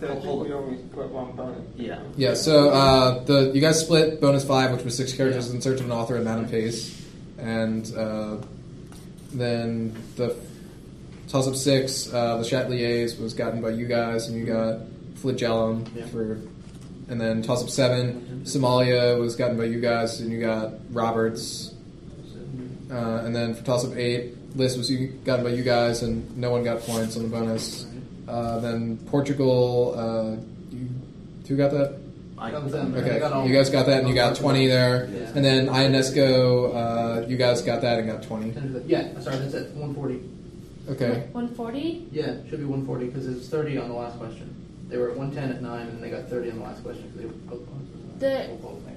said, 0.00 0.10
I 0.10 0.14
think 0.20 0.24
we 0.24 0.52
only 0.52 0.78
split 0.78 1.08
one 1.10 1.32
bonus. 1.32 1.62
Yeah. 1.76 2.00
yeah, 2.16 2.34
so 2.34 2.70
uh, 2.70 3.22
the 3.24 3.52
you 3.54 3.60
guys 3.60 3.80
split 3.80 4.20
bonus 4.20 4.44
five, 4.44 4.72
which 4.72 4.84
was 4.84 4.96
six 4.96 5.12
characters 5.12 5.50
in 5.50 5.60
search 5.60 5.80
of 5.80 5.86
an 5.86 5.92
author 5.92 6.16
and 6.16 6.24
Madame 6.24 6.48
Pace, 6.48 7.00
and 7.38 7.92
uh, 7.96 8.36
then 9.32 9.94
the 10.16 10.34
toss 11.28 11.46
up 11.48 11.54
six, 11.56 12.12
uh, 12.12 12.38
the 12.38 12.44
Chatelier's 12.44 13.16
was 13.18 13.34
gotten 13.34 13.60
by 13.60 13.70
you 13.70 13.86
guys, 13.86 14.28
and 14.28 14.36
you 14.38 14.44
got 14.46 14.80
Flagellum 15.16 15.84
Yeah. 15.94 16.06
for, 16.06 16.38
and 17.08 17.20
then 17.20 17.42
toss 17.42 17.62
up 17.62 17.70
seven, 17.70 18.42
Somalia 18.44 19.18
was 19.18 19.36
gotten 19.36 19.56
by 19.56 19.64
you 19.64 19.80
guys, 19.80 20.20
and 20.20 20.30
you 20.32 20.40
got 20.40 20.72
Roberts, 20.90 21.74
uh, 22.90 23.22
and 23.24 23.34
then 23.34 23.54
for 23.54 23.64
toss 23.64 23.84
up 23.84 23.96
eight, 23.96 24.34
Liszt 24.54 24.78
was 24.78 24.90
you, 24.90 25.08
gotten 25.24 25.44
by 25.44 25.50
you 25.50 25.62
guys, 25.62 26.02
and 26.02 26.36
no 26.36 26.50
one 26.50 26.62
got 26.62 26.80
points 26.80 27.16
on 27.16 27.24
the 27.24 27.28
bonus. 27.28 27.86
Uh, 28.28 28.58
then 28.60 28.96
Portugal, 29.06 29.94
uh, 29.98 30.36
you 30.74 30.88
two 31.44 31.56
got 31.56 31.70
that. 31.72 31.98
I, 32.38 32.50
That 32.50 32.62
was 32.64 32.72
them. 32.72 32.94
Okay, 32.94 33.18
got 33.18 33.32
all- 33.32 33.46
you 33.46 33.54
guys 33.54 33.70
got 33.70 33.86
that, 33.86 34.00
and 34.00 34.08
you 34.08 34.14
got 34.14 34.36
twenty 34.36 34.66
there. 34.66 35.08
Yeah. 35.12 35.32
And 35.34 35.44
then 35.44 35.66
Ionesco, 35.68 36.74
uh, 36.74 37.26
you 37.28 37.36
guys 37.36 37.62
got 37.62 37.80
that 37.82 37.98
and 37.98 38.08
got 38.08 38.22
twenty. 38.22 38.50
Yeah, 38.86 39.18
sorry, 39.20 39.36
that's 39.38 39.54
it. 39.54 39.70
One 39.74 39.94
forty. 39.94 40.20
Okay. 40.88 41.26
140? 41.32 42.08
Yeah, 42.12 42.34
should 42.50 42.58
be 42.58 42.64
one 42.66 42.84
forty 42.84 43.06
because 43.06 43.26
it 43.26 43.34
was 43.34 43.48
thirty 43.48 43.78
on 43.78 43.88
the 43.88 43.94
last 43.94 44.18
question. 44.18 44.54
They 44.88 44.98
were 44.98 45.10
at 45.10 45.16
one 45.16 45.30
ten 45.32 45.50
at 45.50 45.62
nine, 45.62 45.86
and 45.88 46.02
they 46.02 46.10
got 46.10 46.28
thirty 46.28 46.50
on 46.50 46.58
the 46.58 46.64
last 46.64 46.82
question 46.82 47.04
because 47.08 47.20
they 47.20 47.26
were 47.26 47.32
both. 47.56 48.20
The- 48.20 48.46
Both 48.50 48.62
both 48.62 48.84
there. 48.86 48.94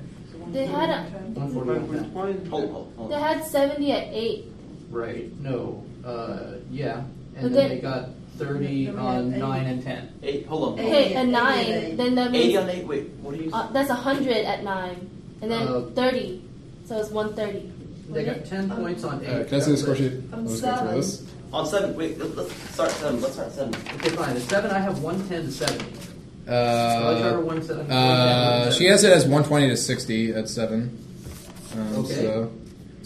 They 0.51 0.65
had 0.65 0.89
a, 0.89 1.03
One 1.33 1.53
forty, 1.53 1.69
one 2.11 2.95
one? 2.95 3.09
they 3.09 3.19
had 3.19 3.43
70 3.43 3.91
at 3.91 4.07
8. 4.13 4.45
Right. 4.89 5.31
No. 5.41 5.83
Uh, 6.05 6.57
yeah. 6.71 7.03
But 7.35 7.43
And 7.43 7.55
then 7.55 7.69
they- 7.69 7.75
they 7.75 7.81
got 7.81 8.09
thirty 8.37 8.85
Then 8.85 8.93
we 8.95 8.99
on 8.99 9.31
had 9.31 9.39
nine 9.39 9.65
and 9.65 9.83
ten. 9.83 10.09
Eight. 10.23 10.45
Hold 10.47 10.73
on. 10.73 10.79
Eight. 10.79 10.85
Okay, 10.87 11.13
a 11.15 11.19
Eighty 11.21 11.31
9. 11.31 11.59
at 11.59 11.67
eight. 11.67 11.97
Then 11.97 12.15
that 12.15 12.33
Eighty 12.35 12.47
means 12.47 12.57
on 12.59 12.69
eight. 12.69 12.87
Wait. 12.87 13.09
What 13.21 13.33
are 13.33 13.37
you? 13.37 13.49
uh, 13.51 13.71
that's 13.71 13.89
100 13.89 14.37
at 14.45 14.63
9. 14.63 15.09
And 15.41 15.51
then 15.51 15.67
Uh, 15.67 15.81
30. 15.95 16.41
So 16.85 16.97
it's 16.99 17.09
130. 17.11 17.71
They 18.09 18.23
got 18.23 18.45
ten 18.45 18.69
points 18.69 19.03
on 19.03 19.21
eight. 19.25 19.27
Uh, 19.27 19.43
can 19.43 19.55
I 19.55 19.59
see 19.59 19.71
the 19.71 19.77
score 19.77 19.95
sheet? 19.95 20.13
I'm 20.31 20.45
Let's 20.47 20.61
go 20.61 20.77
through 20.77 20.95
this. 21.01 21.23
on 21.51 21.65
seven. 21.67 21.95
Wait. 21.97 22.17
Let's, 22.17 22.35
let's 22.37 22.73
start 22.73 22.91
seven. 22.91 23.21
Let's 23.21 23.33
start 23.33 23.51
seven. 23.51 23.75
Okay, 23.95 24.09
fine. 24.09 24.35
At 24.37 24.41
seven, 24.43 24.71
I 24.71 24.79
have 24.79 25.03
one 25.03 25.27
ten 25.27 25.45
to 25.47 25.51
seventy. 25.51 25.85
I'll 26.47 27.19
try 27.19 27.29
Uh, 27.31 27.39
one 27.41 27.61
seven. 27.61 27.91
uh, 27.91 28.71
she 28.71 28.85
has 28.85 29.03
it 29.03 29.11
as 29.11 29.25
one 29.25 29.43
twenty 29.43 29.67
to 29.67 29.75
sixty 29.75 30.31
at 30.33 30.47
seven. 30.47 30.97
Um, 31.75 31.95
Okay. 32.05 32.13
So 32.15 32.51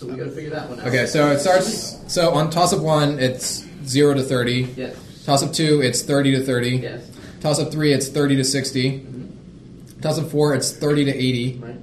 So 0.01 0.07
we 0.07 0.15
got 0.15 0.23
to 0.23 0.31
figure 0.31 0.49
that 0.49 0.67
one 0.67 0.79
out. 0.79 0.87
okay, 0.87 1.05
so 1.05 1.29
it 1.29 1.37
starts. 1.37 1.99
So 2.11 2.31
on 2.33 2.49
toss 2.49 2.73
up 2.73 2.81
one, 2.81 3.19
it's 3.19 3.63
zero 3.85 4.15
to 4.15 4.23
thirty. 4.23 4.61
Yes. 4.75 4.97
Toss 5.25 5.43
up 5.43 5.53
two, 5.53 5.81
it's 5.83 6.01
thirty 6.01 6.31
to 6.31 6.43
thirty. 6.43 6.77
Yes. 6.77 7.07
Toss 7.39 7.59
up 7.59 7.71
three, 7.71 7.93
it's 7.93 8.07
thirty 8.07 8.35
to 8.35 8.43
60 8.43 8.91
mm-hmm. 8.93 10.01
Toss 10.01 10.17
up 10.17 10.31
four, 10.31 10.55
it's 10.55 10.71
thirty 10.71 11.05
to 11.05 11.11
eighty. 11.11 11.59
Right. 11.59 11.75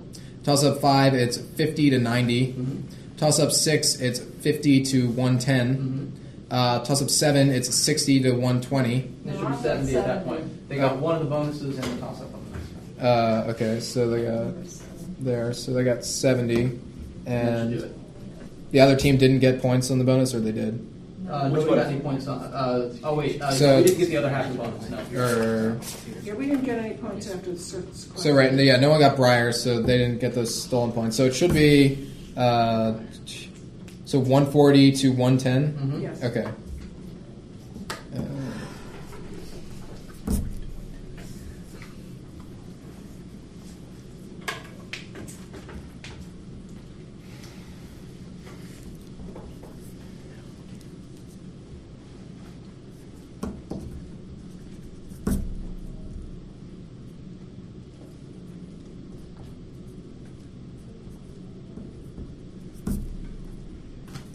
Toss 0.42 0.64
up 0.64 0.80
five, 0.80 1.14
it's 1.14 1.36
fifty 1.38 1.90
to 1.90 2.00
90 2.00 2.46
mm-hmm. 2.54 3.16
Toss 3.18 3.38
up 3.38 3.52
six, 3.52 4.00
it's 4.00 4.18
fifty 4.18 4.82
to 4.86 5.10
one 5.10 5.38
ten. 5.38 5.76
Mhm. 5.76 6.52
Uh, 6.52 6.84
toss 6.84 7.00
up 7.00 7.10
seven, 7.10 7.50
it's 7.50 7.72
sixty 7.72 8.20
to 8.20 8.32
one 8.32 8.60
twenty. 8.60 9.08
They 9.24 9.38
should 9.38 9.48
be 9.48 9.56
seventy 9.58 9.96
at 9.96 10.06
that 10.06 10.24
point. 10.24 10.68
They 10.68 10.74
got 10.74 10.96
one 10.96 11.14
of 11.14 11.22
the 11.22 11.30
bonuses 11.30 11.78
and 11.78 11.84
the 11.84 12.00
toss 12.00 12.20
up 12.20 12.34
on 12.34 12.44
the 12.46 12.58
next 12.58 12.72
one. 12.96 13.06
Uh, 13.06 13.46
okay, 13.50 13.78
so 13.78 14.10
they 14.10 14.24
got 14.24 14.54
there. 15.20 15.52
So 15.52 15.72
they 15.72 15.84
got 15.84 16.04
seventy, 16.04 16.80
and 17.24 17.78
do 17.78 17.84
it. 17.84 17.97
The 18.70 18.80
other 18.80 18.96
team 18.96 19.16
didn't 19.16 19.38
get 19.40 19.60
points 19.62 19.90
on 19.90 19.98
the 19.98 20.04
bonus, 20.04 20.34
or 20.34 20.40
they 20.40 20.52
did. 20.52 20.86
Uh, 21.28 21.48
Which 21.50 21.60
nobody 21.64 21.68
one? 21.68 21.78
got 21.78 21.86
any 21.88 22.00
points 22.00 22.26
on. 22.26 22.38
Uh, 22.40 22.94
oh 23.04 23.14
wait, 23.14 23.40
uh, 23.42 23.50
So- 23.50 23.78
we 23.78 23.84
didn't 23.84 23.98
get 23.98 24.08
the 24.08 24.16
other 24.16 24.28
half 24.30 24.46
of 24.46 24.52
the 24.52 24.58
bonus. 24.62 24.90
No. 25.12 25.20
Or 25.20 25.80
Yeah, 26.24 26.34
we 26.34 26.46
didn't 26.46 26.64
get 26.64 26.78
any 26.78 26.94
points 26.94 27.30
after 27.30 27.52
the 27.52 27.58
search. 27.58 27.84
so 28.16 28.32
right, 28.32 28.52
yeah, 28.54 28.76
no 28.76 28.88
one 28.90 29.00
got 29.00 29.16
Breyer, 29.16 29.52
so 29.54 29.82
they 29.82 29.98
didn't 29.98 30.20
get 30.20 30.34
those 30.34 30.54
stolen 30.54 30.92
points. 30.92 31.16
So 31.16 31.24
it 31.24 31.34
should 31.34 31.52
be 31.52 32.08
uh, 32.36 32.94
so 34.06 34.18
one 34.20 34.50
forty 34.50 34.90
to 34.92 35.10
one 35.12 35.36
ten. 35.36 35.72
Mhm. 35.74 36.02
Yes. 36.02 36.22
Okay. 36.24 36.46
Uh, 38.16 38.20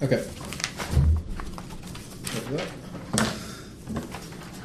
Okay. 0.02 0.24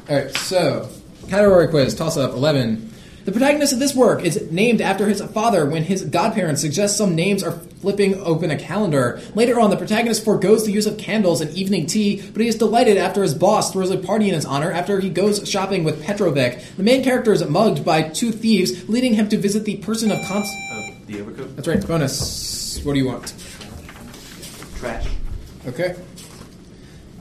All 0.09 0.15
right, 0.15 0.31
so 0.35 0.89
category 1.29 1.58
quiz, 1.69 1.95
toss 1.95 2.17
up 2.17 2.31
11. 2.31 2.93
The 3.25 3.31
protagonist 3.33 3.73
of 3.73 3.79
this 3.79 3.93
work 3.93 4.23
is 4.23 4.49
named 4.49 4.81
after 4.81 5.07
his 5.07 5.21
father 5.21 5.65
when 5.65 5.83
his 5.83 6.03
godparents 6.03 6.61
suggest 6.61 6.97
some 6.97 7.15
names 7.15 7.43
are 7.43 7.51
flipping 7.51 8.19
open 8.21 8.49
a 8.49 8.57
calendar. 8.57 9.21
Later 9.35 9.59
on, 9.59 9.69
the 9.69 9.77
protagonist 9.77 10.25
forgoes 10.25 10.65
the 10.65 10.71
use 10.71 10.85
of 10.85 10.97
candles 10.97 11.39
and 11.41 11.51
evening 11.51 11.85
tea, 11.85 12.27
but 12.31 12.41
he 12.41 12.47
is 12.47 12.55
delighted 12.55 12.97
after 12.97 13.21
his 13.21 13.33
boss 13.33 13.71
throws 13.71 13.91
a 13.91 13.97
party 13.97 14.29
in 14.29 14.35
his 14.35 14.45
honor 14.45 14.71
after 14.71 14.99
he 14.99 15.09
goes 15.09 15.47
shopping 15.47 15.83
with 15.83 16.03
Petrovich. 16.03 16.63
The 16.77 16.83
main 16.83 17.03
character 17.03 17.31
is 17.31 17.45
mugged 17.47 17.85
by 17.85 18.03
two 18.03 18.31
thieves, 18.31 18.87
leading 18.89 19.13
him 19.13 19.29
to 19.29 19.37
visit 19.37 19.65
the 19.65 19.77
person 19.77 20.11
of 20.11 20.25
cons. 20.25 20.49
Uh, 20.71 20.91
the 21.05 21.21
overcoat? 21.21 21.55
That's 21.55 21.67
right, 21.67 21.85
bonus. 21.85 22.83
What 22.83 22.93
do 22.93 22.99
you 22.99 23.07
want? 23.07 23.33
Trash. 24.77 25.07
Okay. 25.67 25.95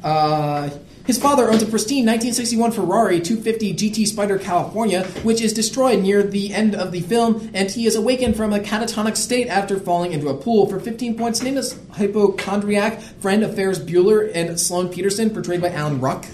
Uh, 0.03 0.71
his 1.09 1.19
father 1.19 1.51
owns 1.51 1.63
a 1.63 1.67
pristine 1.67 2.05
1961 2.05 2.71
Ferrari 2.73 3.19
250 3.19 3.73
GT 3.73 4.07
Spider 4.07 4.39
California, 4.39 5.05
which 5.23 5.41
is 5.41 5.55
destroyed 5.55 6.03
near 6.03 6.23
the 6.23 6.53
end 6.53 6.75
of 6.75 6.93
the 6.93 7.01
film, 7.01 7.51
and 7.55 7.71
he 7.71 7.87
is 7.87 7.97
awakened 7.97 8.37
from 8.37 8.53
a 8.53 8.59
catatonic 8.59 9.17
state 9.17 9.49
after 9.49 9.81
falling 9.81 10.13
into 10.13 10.29
a 10.29 10.35
pool. 10.35 10.67
For 10.69 10.79
15 10.79 11.17
points, 11.17 11.43
name 11.43 11.57
is 11.57 11.79
hypochondriac 11.93 13.01
friend 13.01 13.43
of 13.43 13.57
Ferris 13.57 13.79
Bueller 13.79 14.31
and 14.35 14.61
Sloane 14.61 14.91
Peterson, 14.91 15.31
portrayed 15.31 15.63
by 15.63 15.71
Alan 15.71 15.99
Ruck. 15.99 16.27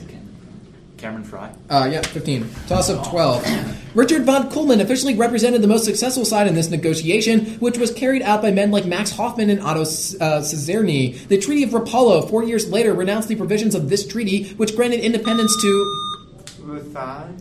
Cameron 1.05 1.25
Fry? 1.25 1.53
Uh, 1.69 1.87
yeah, 1.93 2.01
15. 2.01 2.49
Toss 2.67 2.89
up 2.89 3.07
12. 3.07 3.45
Richard 3.95 4.25
von 4.25 4.49
Kuhlmann 4.49 4.81
officially 4.81 5.15
represented 5.15 5.61
the 5.61 5.69
most 5.69 5.85
successful 5.85 6.25
side 6.25 6.47
in 6.47 6.55
this 6.55 6.71
negotiation, 6.71 7.45
which 7.57 7.77
was 7.77 7.93
carried 7.93 8.23
out 8.23 8.41
by 8.41 8.51
men 8.51 8.71
like 8.71 8.87
Max 8.87 9.11
Hoffman 9.11 9.51
and 9.51 9.61
Otto 9.61 9.83
uh, 9.83 10.41
Czernin. 10.41 11.29
The 11.29 11.37
Treaty 11.37 11.63
of 11.63 11.71
Rapallo, 11.71 12.27
four 12.31 12.43
years 12.43 12.71
later, 12.71 12.95
renounced 12.95 13.29
the 13.29 13.37
provisions 13.37 13.75
of 13.75 13.91
this 13.91 14.07
treaty, 14.07 14.55
which 14.55 14.75
granted 14.75 15.01
independence 15.01 15.55
to. 15.61 16.43
Versailles? 16.61 17.35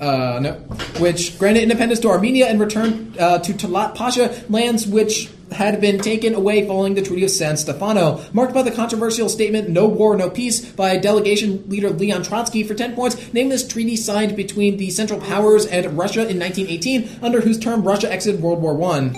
Uh, 0.00 0.38
no. 0.40 0.52
Which 1.00 1.38
granted 1.38 1.62
independence 1.62 2.00
to 2.00 2.08
Armenia 2.08 2.46
and 2.46 2.60
returned 2.60 3.18
uh, 3.18 3.38
to 3.40 3.52
Talat 3.52 3.94
Pasha, 3.94 4.44
lands 4.48 4.86
which 4.86 5.28
had 5.50 5.80
been 5.80 5.98
taken 5.98 6.34
away 6.34 6.66
following 6.66 6.94
the 6.94 7.02
Treaty 7.02 7.24
of 7.24 7.30
San 7.30 7.56
Stefano, 7.56 8.24
marked 8.32 8.54
by 8.54 8.62
the 8.62 8.70
controversial 8.70 9.28
statement 9.28 9.68
"No 9.68 9.88
War, 9.88 10.16
No 10.16 10.30
Peace" 10.30 10.64
by 10.64 10.96
delegation 10.96 11.68
leader 11.68 11.90
Leon 11.90 12.22
Trotsky 12.22 12.62
for 12.62 12.74
ten 12.74 12.94
points. 12.94 13.32
Name 13.32 13.48
this 13.48 13.66
treaty 13.66 13.96
signed 13.96 14.36
between 14.36 14.76
the 14.76 14.90
Central 14.90 15.20
Powers 15.20 15.66
and 15.66 15.98
Russia 15.98 16.28
in 16.28 16.38
1918, 16.38 17.20
under 17.22 17.40
whose 17.40 17.58
term 17.58 17.82
Russia 17.82 18.12
exited 18.12 18.40
World 18.40 18.60
War 18.60 18.74
One. 18.74 19.16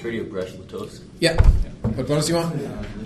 Treaty 0.00 0.20
of 0.20 0.30
Brest-Litovsk. 0.30 1.00
Yeah. 1.18 1.42
What 1.82 2.06
bonus 2.06 2.26
do 2.26 2.34
you 2.34 2.38
want? 2.38 2.97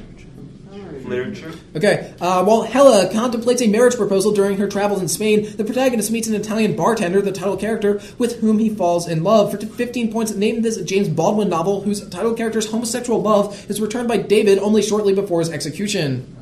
Literature. 1.12 1.52
Okay. 1.76 2.14
Uh, 2.21 2.45
while 2.45 2.62
Hella 2.62 3.12
contemplates 3.12 3.62
a 3.62 3.69
marriage 3.69 3.97
proposal 3.97 4.33
during 4.33 4.57
her 4.59 4.69
travels 4.69 5.00
in 5.00 5.09
Spain, 5.09 5.57
the 5.57 5.64
protagonist 5.64 6.11
meets 6.11 6.28
an 6.28 6.35
Italian 6.35 6.76
bartender, 6.76 7.23
the 7.23 7.33
title 7.33 7.57
character, 7.57 8.00
with 8.19 8.40
whom 8.40 8.59
he 8.59 8.69
falls 8.69 9.09
in 9.09 9.23
love. 9.23 9.50
For 9.50 9.59
15 9.59 10.12
points, 10.12 10.33
name 10.33 10.62
this 10.62 10.81
James 10.83 11.09
Baldwin 11.09 11.49
novel 11.49 11.83
whose 11.83 12.07
title 12.09 12.35
character's 12.35 12.71
homosexual 12.71 13.21
love 13.21 13.71
is 13.71 13.81
returned 13.81 14.09
by 14.09 14.16
David 14.16 14.59
only 14.59 14.83
shortly 14.83 15.14
before 15.14 15.40
his 15.40 15.50
execution. 15.50 16.37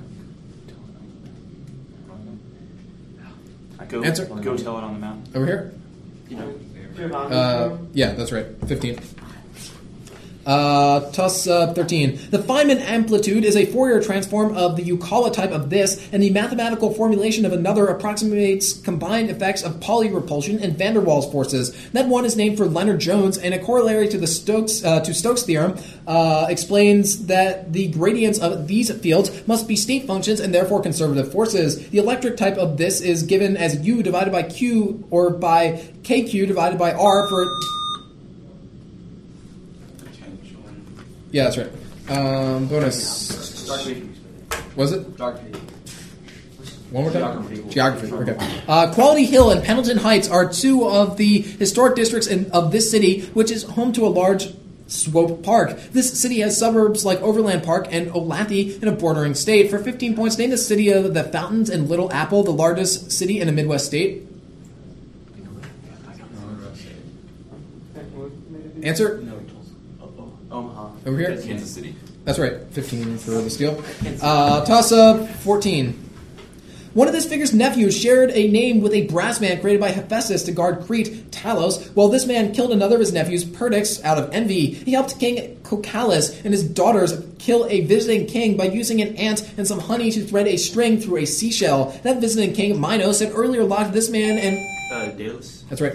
Go, 3.88 4.04
Answer. 4.04 4.24
Go 4.26 4.56
tell 4.56 4.78
it 4.78 4.84
on 4.84 4.94
the 4.94 5.00
mountain. 5.00 5.32
Over 5.34 5.46
here? 5.46 5.74
Giovanni. 6.94 7.34
Uh, 7.34 7.76
yeah, 7.92 8.12
that's 8.12 8.30
right. 8.30 8.46
15. 8.66 9.00
Uh, 10.46 11.10
toss 11.12 11.46
uh, 11.46 11.74
13. 11.74 12.30
The 12.30 12.38
Feynman 12.38 12.80
amplitude 12.80 13.44
is 13.44 13.56
a 13.56 13.66
Fourier 13.66 14.02
transform 14.02 14.56
of 14.56 14.74
the 14.76 14.82
Yukawa 14.82 15.32
type 15.32 15.50
of 15.50 15.68
this, 15.68 16.08
and 16.12 16.22
the 16.22 16.30
mathematical 16.30 16.94
formulation 16.94 17.44
of 17.44 17.52
another 17.52 17.86
approximates 17.86 18.72
combined 18.72 19.28
effects 19.28 19.62
of 19.62 19.80
Pauli 19.80 20.08
repulsion 20.08 20.58
and 20.58 20.78
van 20.78 20.94
der 20.94 21.02
Waals 21.02 21.30
forces. 21.30 21.76
That 21.90 22.08
one 22.08 22.24
is 22.24 22.36
named 22.36 22.56
for 22.56 22.64
Lennard-Jones, 22.64 23.36
and 23.36 23.52
a 23.52 23.58
corollary 23.58 24.08
to 24.08 24.18
the 24.18 24.26
Stokes 24.26 24.82
uh, 24.82 25.00
to 25.00 25.12
Stokes 25.12 25.42
theorem 25.42 25.78
uh, 26.06 26.46
explains 26.48 27.26
that 27.26 27.74
the 27.74 27.88
gradients 27.88 28.38
of 28.38 28.66
these 28.66 28.90
fields 29.00 29.46
must 29.46 29.68
be 29.68 29.76
state 29.76 30.06
functions 30.06 30.40
and 30.40 30.54
therefore 30.54 30.80
conservative 30.80 31.30
forces. 31.30 31.90
The 31.90 31.98
electric 31.98 32.38
type 32.38 32.56
of 32.56 32.78
this 32.78 33.02
is 33.02 33.24
given 33.24 33.58
as 33.58 33.80
U 33.86 34.02
divided 34.02 34.32
by 34.32 34.44
Q 34.44 35.06
or 35.10 35.30
by 35.30 35.84
KQ 36.02 36.46
divided 36.46 36.78
by 36.78 36.92
R 36.92 37.28
for 37.28 37.46
Yeah, 41.32 41.44
that's 41.44 41.58
right. 41.58 41.70
Um, 42.08 42.66
bonus. 42.66 43.68
Was 44.76 44.92
it? 44.92 45.06
One 46.90 47.04
more 47.04 47.12
time? 47.12 47.70
Geography. 47.70 48.12
Okay. 48.12 48.62
Uh, 48.66 48.92
Quality 48.92 49.24
Hill 49.24 49.50
and 49.50 49.62
Pendleton 49.62 49.98
Heights 49.98 50.28
are 50.28 50.48
two 50.52 50.88
of 50.88 51.16
the 51.16 51.40
historic 51.42 51.94
districts 51.94 52.26
in, 52.26 52.50
of 52.50 52.72
this 52.72 52.90
city, 52.90 53.22
which 53.26 53.52
is 53.52 53.62
home 53.62 53.92
to 53.92 54.06
a 54.06 54.08
large 54.08 54.52
Swope 54.88 55.44
Park. 55.44 55.78
This 55.92 56.20
city 56.20 56.40
has 56.40 56.58
suburbs 56.58 57.04
like 57.04 57.20
Overland 57.22 57.62
Park 57.62 57.86
and 57.92 58.08
Olathe 58.10 58.82
in 58.82 58.88
a 58.88 58.92
bordering 58.92 59.34
state. 59.34 59.70
For 59.70 59.78
15 59.78 60.16
points, 60.16 60.36
name 60.36 60.50
the 60.50 60.58
city 60.58 60.90
of 60.90 61.14
the 61.14 61.22
Fountains 61.22 61.70
and 61.70 61.88
Little 61.88 62.12
Apple, 62.12 62.42
the 62.42 62.50
largest 62.50 63.12
city 63.12 63.38
in 63.40 63.48
a 63.48 63.52
Midwest 63.52 63.86
state. 63.86 64.26
Answer? 68.82 69.22
Over 71.06 71.18
here? 71.18 71.40
Kansas 71.40 71.70
City. 71.70 71.94
That's 72.24 72.38
right, 72.38 72.60
15 72.72 73.18
for 73.18 73.30
the 73.30 73.50
steal. 73.50 73.82
Uh, 74.22 74.64
toss 74.64 74.92
up 74.92 75.28
14. 75.28 76.06
One 76.92 77.06
of 77.06 77.14
this 77.14 77.26
figure's 77.26 77.54
nephews 77.54 77.96
shared 77.96 78.30
a 78.32 78.48
name 78.48 78.80
with 78.80 78.92
a 78.92 79.06
brass 79.06 79.40
man 79.40 79.60
created 79.60 79.80
by 79.80 79.90
Hephaestus 79.90 80.42
to 80.44 80.52
guard 80.52 80.80
Crete, 80.86 81.30
Talos, 81.30 81.86
while 81.94 82.08
this 82.08 82.26
man 82.26 82.52
killed 82.52 82.72
another 82.72 82.96
of 82.96 83.00
his 83.00 83.12
nephews, 83.12 83.44
Perdix, 83.44 84.02
out 84.02 84.18
of 84.18 84.34
envy. 84.34 84.66
He 84.72 84.92
helped 84.92 85.18
King 85.20 85.56
Cocalus 85.62 86.44
and 86.44 86.52
his 86.52 86.64
daughters 86.64 87.24
kill 87.38 87.66
a 87.66 87.82
visiting 87.82 88.26
king 88.26 88.56
by 88.56 88.64
using 88.64 89.00
an 89.00 89.16
ant 89.16 89.48
and 89.56 89.68
some 89.68 89.78
honey 89.78 90.10
to 90.10 90.24
thread 90.24 90.48
a 90.48 90.56
string 90.56 91.00
through 91.00 91.18
a 91.18 91.26
seashell. 91.26 91.96
That 92.02 92.20
visiting 92.20 92.54
king, 92.54 92.80
Minos, 92.80 93.20
had 93.20 93.32
earlier 93.32 93.62
locked 93.62 93.92
this 93.92 94.10
man 94.10 94.36
and. 94.38 94.58
Uh. 95.62 95.66
That's 95.68 95.80
right 95.80 95.94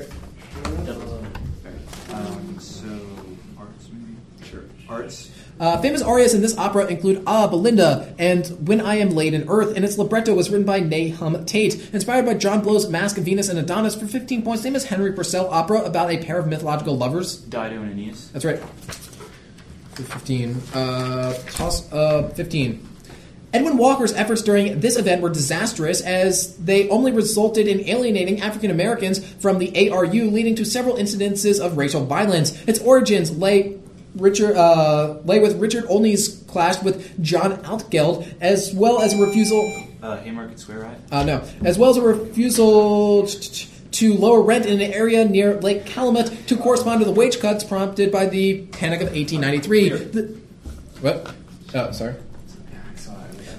so 2.59 2.87
arts 3.57 3.89
maybe. 3.91 4.15
Sure. 4.49 4.63
Arts. 4.89 5.31
Uh, 5.57 5.81
famous 5.81 6.01
arias 6.01 6.33
in 6.33 6.41
this 6.41 6.57
opera 6.57 6.85
include 6.87 7.23
Ah, 7.25 7.47
Belinda 7.47 8.13
and 8.19 8.45
When 8.67 8.81
I 8.81 8.95
Am 8.95 9.11
Laid 9.11 9.33
in 9.33 9.47
Earth, 9.47 9.75
and 9.75 9.85
its 9.85 9.97
libretto 9.97 10.33
was 10.33 10.49
written 10.49 10.65
by 10.65 10.79
Nahum 10.79 11.45
Tate. 11.45 11.93
Inspired 11.93 12.25
by 12.25 12.33
John 12.33 12.61
Blow's 12.61 12.89
Mask 12.89 13.17
of 13.17 13.23
Venus 13.23 13.47
and 13.47 13.57
Adonis 13.57 13.95
for 13.95 14.05
15 14.05 14.41
points, 14.43 14.63
name 14.65 14.75
is 14.75 14.83
Henry 14.85 15.13
Purcell 15.13 15.47
opera 15.49 15.81
about 15.81 16.11
a 16.11 16.17
pair 16.17 16.37
of 16.37 16.47
mythological 16.47 16.97
lovers. 16.97 17.37
Dido 17.37 17.81
and 17.81 17.91
Aeneas. 17.91 18.29
That's 18.31 18.43
right. 18.43 18.59
15. 19.95 20.61
Uh, 20.73 21.33
toss 21.51 21.91
uh, 21.93 22.29
15. 22.35 22.89
Edwin 23.53 23.77
Walker's 23.77 24.11
efforts 24.11 24.41
during 24.41 24.81
this 24.81 24.97
event 24.97 25.21
were 25.21 25.29
disastrous 25.29 26.01
as 26.01 26.57
they 26.57 26.89
only 26.89 27.13
resulted 27.13 27.69
in 27.69 27.87
alienating 27.87 28.41
African 28.41 28.69
Americans 28.69 29.25
from 29.35 29.59
the 29.59 29.89
ARU, 29.89 30.29
leading 30.29 30.55
to 30.55 30.65
several 30.65 30.97
incidences 30.97 31.65
of 31.65 31.77
racial 31.77 32.05
violence. 32.05 32.61
Its 32.67 32.79
origins 32.79 33.31
lay 33.37 33.79
Richard 34.15 34.55
uh, 34.55 35.19
lay 35.25 35.39
with 35.39 35.59
Richard 35.59 35.85
Olney's 35.87 36.43
clash 36.47 36.81
with 36.81 37.21
John 37.21 37.57
Altgeld, 37.63 38.33
as 38.41 38.73
well 38.73 39.01
as 39.01 39.13
a 39.13 39.17
refusal. 39.23 39.61
Uh, 40.01 40.17
Haymarket 40.17 40.59
Square 40.59 40.79
Riot. 40.79 40.99
Uh, 41.11 41.23
no, 41.23 41.43
as 41.63 41.77
well 41.77 41.89
as 41.89 41.97
a 41.97 42.01
refusal 42.01 43.25
t- 43.27 43.39
t- 43.39 43.69
to 43.91 44.13
lower 44.13 44.41
rent 44.41 44.65
in 44.65 44.81
an 44.81 44.91
area 44.91 45.25
near 45.25 45.59
Lake 45.61 45.85
Calumet 45.85 46.47
to 46.47 46.57
correspond 46.57 46.99
to 46.99 47.05
the 47.05 47.11
wage 47.11 47.39
cuts 47.39 47.63
prompted 47.63 48.11
by 48.11 48.25
the 48.25 48.61
Panic 48.67 49.01
of 49.01 49.07
1893. 49.13 49.89
The, 49.89 50.39
what? 51.01 51.33
Oh, 51.73 51.91
sorry. 51.91 52.15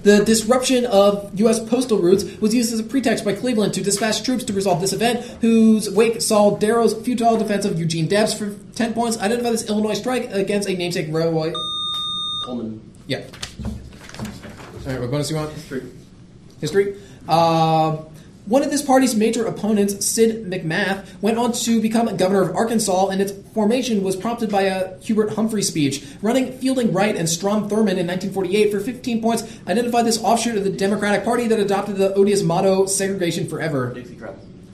The 0.06 0.24
disruption 0.24 0.86
of 0.86 1.36
U.S. 1.40 1.58
postal 1.58 1.98
routes 1.98 2.22
was 2.40 2.54
used 2.54 2.72
as 2.72 2.78
a 2.78 2.84
pretext 2.84 3.24
by 3.24 3.34
Cleveland 3.34 3.74
to 3.74 3.82
dispatch 3.82 4.22
troops 4.22 4.44
to 4.44 4.52
resolve 4.52 4.80
this 4.80 4.92
event, 4.92 5.18
whose 5.40 5.90
wake 5.90 6.22
saw 6.22 6.56
Darrow's 6.56 6.94
futile 6.94 7.36
defense 7.36 7.64
of 7.64 7.76
Eugene 7.76 8.06
Debs 8.06 8.32
for 8.32 8.54
10 8.76 8.94
points. 8.94 9.18
Identify 9.18 9.50
this 9.50 9.68
Illinois 9.68 9.94
strike 9.94 10.30
against 10.30 10.68
a 10.68 10.76
namesake 10.76 11.08
railway. 11.10 11.52
Coleman. 12.44 12.80
Yeah. 13.08 13.24
All 13.64 14.92
right, 14.92 15.00
what 15.00 15.10
bonus 15.10 15.26
do 15.26 15.34
you 15.34 15.40
want? 15.40 15.52
History. 15.54 15.82
History. 16.60 16.96
Uh, 17.28 17.96
one 18.46 18.62
of 18.62 18.70
this 18.70 18.82
party's 18.82 19.14
major 19.14 19.44
opponents, 19.44 20.06
Sid 20.06 20.46
McMath, 20.46 21.04
went 21.20 21.37
on 21.37 21.52
to 21.52 21.80
become 21.80 22.14
governor 22.16 22.42
of 22.42 22.54
Arkansas, 22.54 23.09
and 23.09 23.20
its 23.20 23.32
formation 23.52 24.02
was 24.02 24.14
prompted 24.16 24.50
by 24.50 24.62
a 24.62 24.98
Hubert 25.00 25.35
Humphrey 25.35 25.62
speech. 25.62 26.04
Running 26.22 26.56
Fielding 26.59 26.92
Wright 26.92 27.16
and 27.16 27.28
Strom 27.28 27.68
Thurmond 27.68 27.98
in 27.98 28.06
1948 28.06 28.70
for 28.70 28.80
15 28.80 29.20
points, 29.20 29.42
identified 29.66 30.06
this 30.06 30.22
offshoot 30.22 30.56
of 30.56 30.64
the 30.64 30.70
Democratic 30.70 31.24
Party 31.24 31.48
that 31.48 31.59
adopted 31.59 31.96
the 31.96 32.14
odious 32.14 32.42
motto 32.42 32.87
"Segregation 32.87 33.48
Forever." 33.48 33.94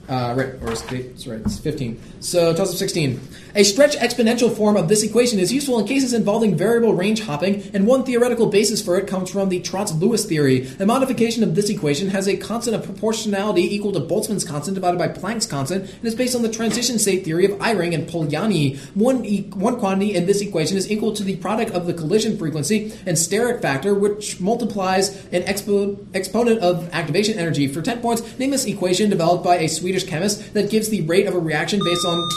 Uh, 0.09 0.33
right, 0.35 0.47
or 0.61 0.71
it's, 0.71 0.83
it's 0.91 1.25
right, 1.27 1.39
it's 1.39 1.57
15. 1.59 2.01
So, 2.19 2.53
toss 2.53 2.71
up 2.71 2.75
16. 2.75 3.21
A 3.55 3.63
stretch 3.63 3.95
exponential 3.95 4.53
form 4.53 4.75
of 4.75 4.89
this 4.89 5.01
equation 5.01 5.39
is 5.39 5.53
useful 5.53 5.79
in 5.79 5.87
cases 5.87 6.11
involving 6.11 6.57
variable 6.57 6.93
range 6.93 7.21
hopping, 7.21 7.69
and 7.73 7.87
one 7.87 8.03
theoretical 8.03 8.47
basis 8.47 8.81
for 8.81 8.97
it 8.97 9.07
comes 9.07 9.31
from 9.31 9.47
the 9.47 9.61
Trautz-Lewis 9.61 10.25
theory. 10.25 10.67
A 10.79 10.85
modification 10.85 11.41
of 11.41 11.55
this 11.55 11.69
equation 11.69 12.09
has 12.09 12.27
a 12.27 12.35
constant 12.35 12.75
of 12.75 12.83
proportionality 12.83 13.73
equal 13.73 13.93
to 13.93 14.01
Boltzmann's 14.01 14.43
constant 14.43 14.75
divided 14.75 14.97
by 14.97 15.07
Planck's 15.07 15.45
constant, 15.45 15.89
and 15.89 16.03
is 16.03 16.15
based 16.15 16.35
on 16.35 16.41
the 16.41 16.49
transition 16.49 16.99
state 16.99 17.23
theory 17.23 17.45
of 17.45 17.51
Eyring 17.59 17.93
and 17.93 18.05
Polanyi. 18.09 18.77
One, 18.95 19.23
e- 19.23 19.43
one 19.53 19.79
quantity 19.79 20.15
in 20.15 20.25
this 20.25 20.41
equation 20.41 20.75
is 20.75 20.91
equal 20.91 21.13
to 21.13 21.23
the 21.23 21.37
product 21.37 21.71
of 21.71 21.85
the 21.85 21.93
collision 21.93 22.37
frequency 22.37 22.91
and 23.05 23.15
steric 23.15 23.61
factor, 23.61 23.93
which 23.93 24.41
multiplies 24.41 25.15
an 25.27 25.43
expo- 25.43 26.05
exponent 26.13 26.59
of 26.59 26.89
activation 26.91 27.39
energy. 27.39 27.67
For 27.67 27.81
10 27.81 28.01
points, 28.01 28.37
name 28.37 28.49
this 28.49 28.65
equation 28.65 29.09
developed 29.09 29.45
by 29.45 29.57
a 29.59 29.69
Swedish 29.69 29.92
chemist 30.01 30.53
that 30.53 30.71
gives 30.71 30.89
the 30.89 31.01
rate 31.01 31.27
of 31.27 31.35
a 31.35 31.39
reaction 31.39 31.79
based 31.83 32.05
on. 32.05 32.29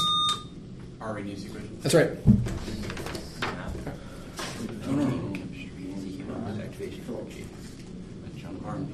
Arrhenius 1.01 1.47
equation. 1.47 1.79
That's 1.81 1.95
right. 1.95 2.11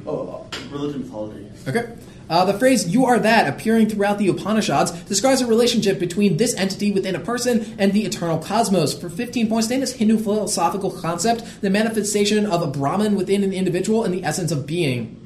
Oh, 0.04 0.48
uh, 0.52 0.56
religion 0.70 1.02
mythology. 1.02 1.46
Okay. 1.68 1.94
Uh, 2.28 2.44
the 2.44 2.54
phrase 2.54 2.88
"you 2.88 3.04
are 3.04 3.18
that" 3.18 3.48
appearing 3.48 3.88
throughout 3.88 4.18
the 4.18 4.26
Upanishads 4.28 4.90
describes 5.02 5.40
a 5.40 5.46
relationship 5.46 5.98
between 5.98 6.38
this 6.38 6.54
entity 6.54 6.90
within 6.90 7.14
a 7.14 7.20
person 7.20 7.74
and 7.78 7.92
the 7.92 8.04
eternal 8.04 8.38
cosmos. 8.38 8.98
For 8.98 9.08
15 9.10 9.48
points, 9.48 9.68
name 9.68 9.80
this 9.80 9.92
Hindu 9.92 10.18
philosophical 10.18 10.90
concept, 10.90 11.44
the 11.60 11.70
manifestation 11.70 12.46
of 12.46 12.62
a 12.62 12.66
Brahman 12.66 13.16
within 13.16 13.44
an 13.44 13.52
individual 13.52 14.02
and 14.02 14.12
the 14.14 14.24
essence 14.24 14.50
of 14.50 14.66
being. 14.66 15.18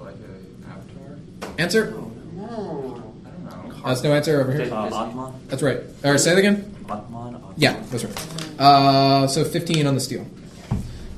Like 0.00 0.14
a 0.14 0.68
avatar? 0.68 1.18
Answer? 1.58 1.88
I 1.88 1.90
don't 1.90 2.36
know. 2.38 3.02
That's 3.84 4.02
no 4.02 4.12
answer 4.12 4.40
over 4.40 4.52
Uh, 4.52 4.54
here. 4.54 4.62
Atman. 4.74 5.32
That's 5.48 5.62
right. 5.62 5.78
All 6.04 6.10
right, 6.12 6.20
say 6.20 6.32
it 6.32 6.38
again. 6.38 6.74
Atman. 6.88 7.34
Atman. 7.34 7.40
Yeah, 7.56 7.76
that's 7.90 8.04
right. 8.04 8.60
Uh, 8.60 9.26
so 9.26 9.44
15 9.44 9.86
on 9.86 9.94
the 9.94 10.00
steel. 10.00 10.26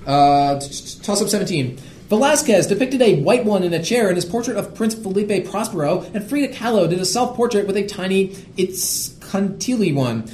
Uh, 0.06 0.58
t- 0.60 0.68
t- 0.68 0.98
toss 1.02 1.22
up 1.22 1.28
17. 1.28 1.78
Velasquez 2.10 2.66
depicted 2.66 3.00
a 3.00 3.20
white 3.22 3.44
one 3.46 3.62
in 3.62 3.72
a 3.72 3.82
chair 3.82 4.10
in 4.10 4.16
his 4.16 4.26
portrait 4.26 4.56
of 4.58 4.74
Prince 4.74 4.94
Felipe 4.94 5.48
Prospero, 5.48 6.04
and 6.12 6.22
Frida 6.22 6.52
Kahlo 6.52 6.88
did 6.88 7.00
a 7.00 7.04
self 7.06 7.34
portrait 7.34 7.66
with 7.66 7.76
a 7.76 7.86
tiny 7.86 8.36
It's 8.58 9.08
Itzcuintli 9.10 9.94
one. 9.94 10.24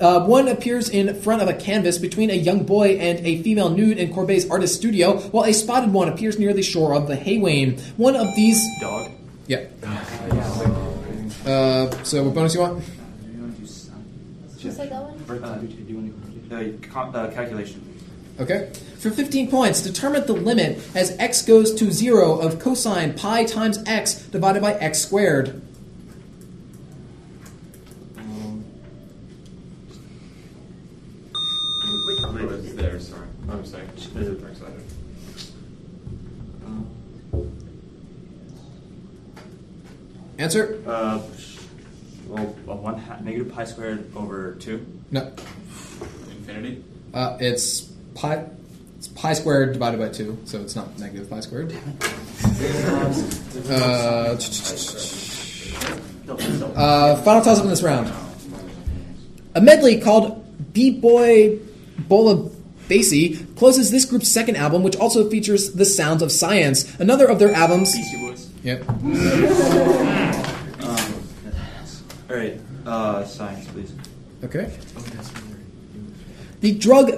Uh, 0.00 0.24
one 0.26 0.48
appears 0.48 0.88
in 0.88 1.14
front 1.20 1.42
of 1.42 1.48
a 1.48 1.52
canvas 1.54 1.98
between 1.98 2.30
a 2.30 2.34
young 2.34 2.64
boy 2.64 2.96
and 2.96 3.24
a 3.24 3.42
female 3.42 3.68
nude 3.68 3.98
in 3.98 4.12
Courbet's 4.14 4.48
artist 4.50 4.74
studio, 4.74 5.18
while 5.28 5.44
a 5.44 5.52
spotted 5.52 5.92
one 5.92 6.08
appears 6.08 6.38
near 6.38 6.54
the 6.54 6.62
shore 6.62 6.94
of 6.94 7.06
the 7.06 7.16
Haywain. 7.16 7.78
One 7.98 8.16
of 8.16 8.26
these. 8.34 8.58
Dog. 8.80 9.10
Yeah. 9.50 9.66
Uh, 11.44 11.90
so, 12.04 12.22
what 12.22 12.34
bonus 12.34 12.54
you 12.54 12.60
want? 12.60 12.84
Who 12.84 13.66
said 14.70 14.92
that 14.92 15.02
one? 15.02 15.18
The 16.48 16.78
con- 16.88 17.16
uh, 17.16 17.32
calculation. 17.32 17.98
Okay. 18.38 18.70
For 18.98 19.10
15 19.10 19.50
points, 19.50 19.82
determine 19.82 20.24
the 20.26 20.34
limit 20.34 20.78
as 20.94 21.16
x 21.18 21.42
goes 21.42 21.74
to 21.74 21.90
0 21.90 22.38
of 22.38 22.60
cosine 22.60 23.14
pi 23.14 23.42
times 23.44 23.82
x 23.86 24.22
divided 24.28 24.62
by 24.62 24.74
x 24.74 25.00
squared. 25.00 25.60
Wait, 32.34 32.52
It's 32.52 32.74
there, 32.74 33.00
sorry. 33.00 33.26
I'm 33.48 33.66
sorry. 33.66 33.82
Answer? 40.40 40.82
Uh, 40.86 41.20
well, 42.26 42.56
uh, 42.66 42.74
one 42.74 42.98
ha- 42.98 43.18
negative 43.22 43.52
pi 43.52 43.64
squared 43.64 44.10
over 44.16 44.54
two. 44.54 44.86
No. 45.10 45.30
Infinity? 46.30 46.82
Uh, 47.12 47.36
it's 47.40 47.82
pi. 48.14 48.46
It's 48.96 49.08
pi 49.08 49.34
squared 49.34 49.74
divided 49.74 50.00
by 50.00 50.08
2, 50.08 50.38
so 50.44 50.60
it's 50.60 50.74
not 50.76 50.98
negative 50.98 51.28
pi 51.28 51.40
squared. 51.40 51.72
Uh, 51.72 51.76
uh, 56.76 57.16
final 57.22 57.42
toss 57.42 57.58
up 57.58 57.64
in 57.64 57.70
this 57.70 57.82
round. 57.82 58.12
A 59.54 59.60
medley 59.60 60.00
called 60.00 60.36
B-Boy 60.74 61.58
Bola 61.98 62.50
Basie 62.88 63.56
closes 63.56 63.90
this 63.90 64.04
group's 64.04 64.28
second 64.28 64.56
album, 64.56 64.82
which 64.82 64.96
also 64.96 65.28
features 65.30 65.72
The 65.72 65.86
Sounds 65.86 66.22
of 66.22 66.30
Science, 66.30 66.94
another 66.98 67.26
of 67.26 67.38
their 67.38 67.52
albums. 67.52 67.94
Beastie 67.94 68.20
Boys. 68.20 68.50
Yep. 68.62 68.84
All 72.30 72.36
right. 72.36 72.60
Uh, 72.86 73.24
science, 73.24 73.66
please. 73.68 73.92
Okay. 74.44 74.72
The 76.60 76.74
drug 76.74 77.10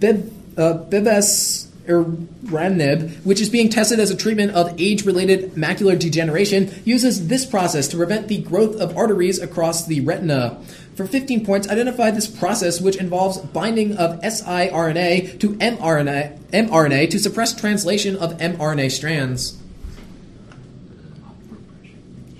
Bev, 0.00 0.32
uh, 0.58 0.84
Bevacizumab, 0.88 3.24
which 3.24 3.40
is 3.40 3.48
being 3.48 3.68
tested 3.68 4.00
as 4.00 4.10
a 4.10 4.16
treatment 4.16 4.50
of 4.52 4.74
age-related 4.80 5.52
macular 5.52 5.96
degeneration, 5.96 6.74
uses 6.84 7.28
this 7.28 7.46
process 7.46 7.86
to 7.88 7.96
prevent 7.96 8.26
the 8.26 8.38
growth 8.38 8.80
of 8.80 8.96
arteries 8.96 9.38
across 9.38 9.86
the 9.86 10.00
retina. 10.00 10.60
For 10.96 11.06
15 11.06 11.46
points, 11.46 11.68
identify 11.68 12.10
this 12.10 12.26
process, 12.26 12.80
which 12.80 12.96
involves 12.96 13.38
binding 13.38 13.96
of 13.96 14.20
siRNA 14.20 15.38
to 15.38 15.50
mRNA, 15.54 16.40
mRNA 16.50 17.10
to 17.10 17.20
suppress 17.20 17.54
translation 17.54 18.16
of 18.16 18.36
mRNA 18.38 18.90
strands. 18.90 19.56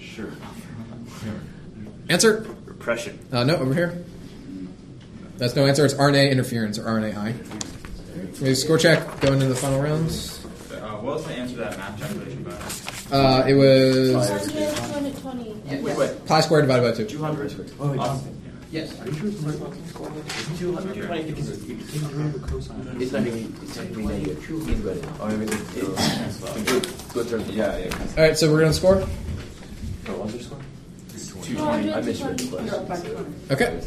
Sure. 0.00 0.32
Answer? 2.10 2.44
Repression. 2.64 3.18
Uh, 3.30 3.44
no, 3.44 3.56
over 3.56 3.72
here. 3.72 4.04
That's 5.36 5.54
no 5.54 5.64
answer. 5.64 5.84
It's 5.84 5.94
RNA 5.94 6.32
interference 6.32 6.76
or 6.76 6.82
RNAi. 6.82 8.40
Maybe 8.40 8.54
score 8.56 8.78
check 8.78 9.20
going 9.20 9.34
into 9.34 9.46
the 9.46 9.54
final 9.54 9.80
rounds. 9.80 10.44
Uh, 10.72 10.96
what 10.98 11.14
was 11.16 11.24
the 11.24 11.34
answer 11.34 11.54
to 11.54 11.60
that 11.60 11.78
math 11.78 12.00
calculation 12.00 12.42
by? 12.42 13.16
Uh, 13.16 13.46
it 13.46 13.54
was 13.54 14.28
200, 14.52 15.14
220. 15.14 15.82
Wait, 15.82 15.96
wait. 15.96 16.26
pi 16.26 16.40
squared 16.40 16.64
divided 16.64 16.90
by 16.90 16.96
two. 16.96 17.06
200. 17.06 17.70
Awesome. 18.00 18.40
Yes. 18.72 19.00
Are 19.00 19.06
you 19.06 19.14
sure 19.14 19.28
it's 19.28 19.40
220 19.40 21.22
because 21.30 21.48
it's 21.48 21.64
it's 21.64 23.12
not 23.12 23.26
even 23.26 23.56
it's 23.62 23.76
not 23.76 23.86
even 23.86 24.06
negative. 24.06 24.68
It's 24.68 24.80
better. 24.80 25.14
Oh, 25.20 25.26
I 25.26 25.36
mean, 25.36 25.48
it, 25.48 25.54
it, 25.54 27.14
go 27.14 27.22
through. 27.24 27.42
Yeah, 27.52 27.78
yeah. 27.78 27.96
All 28.16 28.24
right, 28.24 28.36
so 28.36 28.50
we're 28.50 28.60
gonna 28.60 28.72
score. 28.72 28.96
Oh, 28.96 30.16
what's 30.16 30.34
your 30.34 30.42
score? 30.42 30.58
200, 31.56 31.92
I 31.92 32.00
missed 32.02 32.20
your 32.20 32.80
question. 32.86 33.34
Okay. 33.50 33.80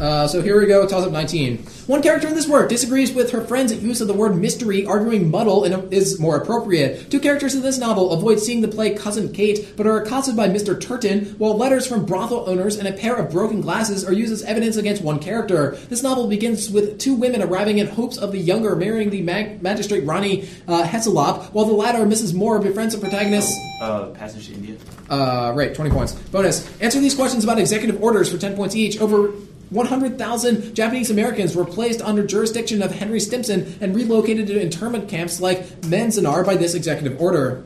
Uh, 0.00 0.28
so 0.28 0.40
here 0.40 0.60
we 0.60 0.66
go. 0.66 0.86
Toss 0.86 1.04
up 1.04 1.12
19. 1.12 1.58
One 1.86 2.02
character 2.02 2.28
in 2.28 2.34
this 2.34 2.46
work 2.46 2.68
disagrees 2.68 3.12
with 3.12 3.30
her 3.32 3.44
friend's 3.44 3.74
use 3.74 4.00
of 4.00 4.06
the 4.06 4.14
word 4.14 4.36
mystery, 4.36 4.86
arguing 4.86 5.30
muddle 5.30 5.64
is 5.64 6.20
more 6.20 6.36
appropriate. 6.36 7.10
Two 7.10 7.18
characters 7.18 7.54
in 7.54 7.62
this 7.62 7.78
novel 7.78 8.12
avoid 8.12 8.38
seeing 8.38 8.60
the 8.60 8.68
play 8.68 8.94
Cousin 8.94 9.32
Kate, 9.32 9.76
but 9.76 9.86
are 9.86 10.02
accosted 10.02 10.36
by 10.36 10.48
Mr. 10.48 10.80
Turton, 10.80 11.34
while 11.38 11.56
letters 11.56 11.86
from 11.86 12.04
brothel 12.04 12.48
owners 12.48 12.76
and 12.76 12.86
a 12.86 12.92
pair 12.92 13.16
of 13.16 13.30
broken 13.30 13.60
glasses 13.60 14.04
are 14.04 14.12
used 14.12 14.32
as 14.32 14.42
evidence 14.44 14.76
against 14.76 15.02
one 15.02 15.18
character. 15.18 15.72
This 15.88 16.02
novel 16.02 16.28
begins 16.28 16.70
with 16.70 16.98
two 16.98 17.14
women 17.14 17.42
arriving 17.42 17.78
in 17.78 17.88
hopes 17.88 18.18
of 18.18 18.32
the 18.32 18.38
younger 18.38 18.76
marrying 18.76 19.10
the 19.10 19.22
mag- 19.22 19.62
magistrate 19.62 20.04
Ronnie 20.04 20.48
uh, 20.68 20.84
Heaslop, 20.84 21.52
while 21.52 21.64
the 21.64 21.72
latter, 21.72 22.04
Mrs. 22.04 22.34
Moore, 22.34 22.60
befriends 22.60 22.94
the 22.94 23.00
protagonist. 23.00 23.52
Uh, 23.80 24.06
passage 24.10 24.48
to 24.48 24.54
India. 24.54 24.76
Uh, 25.08 25.52
right, 25.56 25.74
20 25.74 25.90
points. 25.90 26.12
Bonus. 26.12 26.68
Answer 26.80 27.00
these 27.00 27.14
questions 27.14 27.44
about 27.44 27.58
executive 27.58 28.02
orders 28.02 28.30
for 28.30 28.38
10 28.38 28.54
points 28.54 28.76
each. 28.76 29.00
Over 29.00 29.32
100,000 29.70 30.74
Japanese 30.74 31.10
Americans 31.10 31.54
were 31.54 31.64
placed 31.64 32.00
under 32.00 32.26
jurisdiction 32.26 32.82
of 32.82 32.92
Henry 32.92 33.20
Stimson 33.20 33.76
and 33.80 33.94
relocated 33.94 34.46
to 34.46 34.60
internment 34.60 35.08
camps 35.08 35.40
like 35.40 35.66
Manzanar 35.82 36.44
by 36.44 36.56
this 36.56 36.74
executive 36.74 37.20
order. 37.20 37.64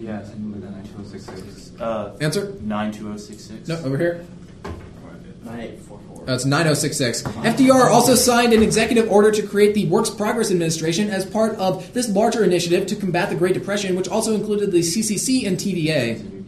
Yeah, 0.00 0.24
I 0.28 0.38
knew 0.38 0.60
that 0.60 0.70
92066. 0.70 1.80
Uh, 1.80 2.16
Answer? 2.20 2.54
92066. 2.62 3.68
No, 3.68 3.76
over 3.84 3.96
here. 3.96 4.26
9844. 5.44 6.28
Uh, 6.28 6.34
it's 6.34 6.44
9066. 6.44 7.22
FDR 7.22 7.90
also 7.90 8.14
signed 8.14 8.52
an 8.52 8.62
executive 8.62 9.10
order 9.10 9.30
to 9.30 9.46
create 9.46 9.74
the 9.74 9.86
Works 9.86 10.10
Progress 10.10 10.50
Administration 10.50 11.10
as 11.10 11.24
part 11.24 11.54
of 11.56 11.92
this 11.94 12.08
larger 12.08 12.44
initiative 12.44 12.86
to 12.88 12.96
combat 12.96 13.30
the 13.30 13.36
Great 13.36 13.54
Depression, 13.54 13.94
which 13.94 14.08
also 14.08 14.34
included 14.34 14.72
the 14.72 14.80
CCC 14.80 15.46
and 15.46 15.56
TVA. 15.56 16.39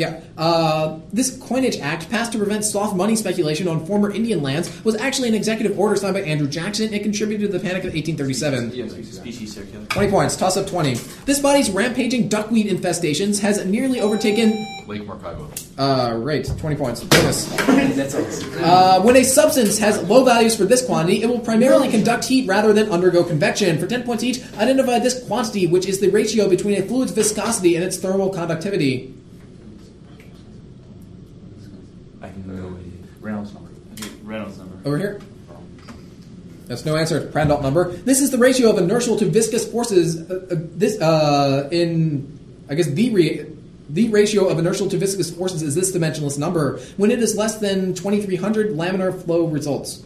New 0.00 0.06
deal. 0.06 0.20
Yeah. 0.20 0.42
Uh, 0.42 0.98
this 1.12 1.36
Coinage 1.38 1.78
Act, 1.78 2.10
passed 2.10 2.32
to 2.32 2.38
prevent 2.38 2.64
soft 2.64 2.96
money 2.96 3.16
speculation 3.16 3.68
on 3.68 3.84
former 3.86 4.10
Indian 4.10 4.42
lands, 4.42 4.84
was 4.84 4.96
actually 4.96 5.28
an 5.28 5.34
executive 5.34 5.78
order 5.78 5.96
signed 5.96 6.14
by 6.14 6.22
Andrew 6.22 6.48
Jackson 6.48 6.92
and 6.92 7.02
contributed 7.02 7.50
to 7.50 7.58
the 7.58 7.62
Panic 7.62 7.84
of 7.84 7.92
1837. 7.94 9.04
Species 9.04 9.54
circular. 9.54 9.86
20 9.86 10.10
points. 10.10 10.36
Toss 10.36 10.56
up 10.56 10.66
20. 10.66 10.94
This 11.24 11.40
body's 11.40 11.70
rampaging 11.70 12.28
duckweed 12.28 12.66
infestations 12.66 13.40
has 13.40 13.64
nearly 13.66 14.00
overtaken. 14.00 14.66
Lake 14.86 15.06
Maracaibo. 15.06 15.48
Uh, 15.78 16.16
right. 16.16 16.44
20 16.44 16.76
points. 16.76 17.04
Bonus. 17.04 17.44
That's. 17.66 18.14
Uh, 18.14 19.00
when 19.02 19.16
a 19.16 19.22
substance 19.22 19.78
has 19.78 20.02
low 20.08 20.24
values 20.24 20.56
for 20.56 20.64
this 20.64 20.84
quantity, 20.84 21.22
it 21.22 21.26
will 21.26 21.38
primarily 21.38 21.88
conduct 21.88 22.24
heat 22.24 22.48
rather 22.48 22.72
than 22.72 22.90
undergo 22.90 23.22
convection. 23.22 23.78
For 23.78 23.86
10 23.86 24.02
points 24.02 24.24
each, 24.24 24.42
identify 24.54 24.98
this 24.98 25.24
quantity, 25.26 25.66
which 25.66 25.86
is 25.86 26.00
the 26.00 26.08
ratio 26.08 26.48
between 26.48 26.82
a 26.82 26.86
fluid's 26.86 27.12
viscosity 27.12 27.76
and 27.76 27.84
its 27.84 27.98
thermal 27.98 28.30
conductivity. 28.30 29.14
I 32.22 32.28
can 32.28 32.42
go 32.46 32.76
Reynolds 33.20 33.54
number. 33.54 33.70
Okay, 33.94 34.10
Reynolds 34.22 34.58
number. 34.58 34.69
Over 34.84 34.98
here. 34.98 35.20
That's 36.66 36.84
no 36.84 36.96
answer. 36.96 37.18
It's 37.18 37.34
Prandtl 37.34 37.62
number. 37.62 37.90
This 37.90 38.20
is 38.20 38.30
the 38.30 38.38
ratio 38.38 38.70
of 38.70 38.78
inertial 38.78 39.16
to 39.18 39.26
viscous 39.26 39.70
forces. 39.70 40.30
Uh, 40.30 40.46
uh, 40.50 40.54
this 40.76 41.00
uh, 41.00 41.68
in 41.72 42.38
I 42.68 42.76
guess 42.76 42.86
the 42.86 43.10
re- 43.10 43.46
the 43.88 44.08
ratio 44.10 44.46
of 44.46 44.58
inertial 44.58 44.88
to 44.88 44.96
viscous 44.96 45.34
forces 45.34 45.62
is 45.62 45.74
this 45.74 45.90
dimensionless 45.90 46.38
number. 46.38 46.78
When 46.96 47.10
it 47.10 47.18
is 47.18 47.36
less 47.36 47.58
than 47.58 47.94
2300, 47.94 48.76
laminar 48.76 49.20
flow 49.24 49.46
results. 49.46 50.04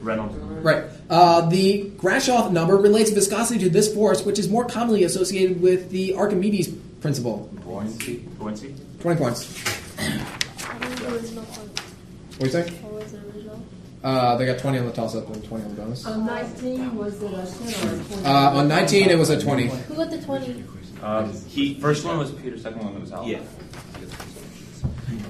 Reynolds. 0.00 0.36
Right. 0.36 0.84
Uh, 1.08 1.48
the 1.48 1.90
Grashof 1.96 2.52
number 2.52 2.76
relates 2.76 3.10
viscosity 3.10 3.58
to 3.60 3.70
this 3.70 3.92
force, 3.94 4.24
which 4.24 4.38
is 4.38 4.48
more 4.48 4.66
commonly 4.66 5.04
associated 5.04 5.62
with 5.62 5.90
the 5.90 6.14
Archimedes 6.14 6.68
principle. 7.00 7.48
Buoyancy. 7.64 8.16
Buoyancy. 8.38 8.74
20 9.00 9.18
points. 9.18 9.87
What 9.98 10.80
was 10.90 11.00
the 11.00 11.14
original 11.14 11.44
one? 11.44 11.68
What 11.68 12.38
do 12.38 12.44
you 12.44 12.50
say? 12.50 12.70
What 12.70 12.92
was 13.02 13.12
the 13.12 13.18
original? 13.18 13.62
Uh, 14.04 14.36
they 14.36 14.46
got 14.46 14.58
20 14.58 14.78
on 14.78 14.86
the 14.86 14.92
toss 14.92 15.16
up 15.16 15.26
and 15.28 15.44
20 15.44 15.64
on 15.64 15.74
the 15.74 15.82
bonus. 15.82 16.06
On 16.06 16.24
19, 16.24 16.94
was 16.96 17.20
it 17.20 17.32
a 17.32 17.74
10 17.74 17.90
or 17.90 18.00
a 18.00 18.04
20? 18.04 18.24
Uh, 18.24 18.50
on 18.50 18.68
19, 18.68 19.10
it 19.10 19.18
was 19.18 19.30
a 19.30 19.40
20. 19.40 19.66
Who 19.66 19.94
got 19.94 20.10
the 20.10 20.22
20? 20.22 20.64
Um, 21.02 21.32
he 21.48 21.74
First 21.80 22.04
one 22.04 22.18
was 22.18 22.30
Peter, 22.32 22.58
second 22.58 22.84
one 22.84 23.00
was 23.00 23.12
Al. 23.12 23.26
Yeah. 23.26 23.40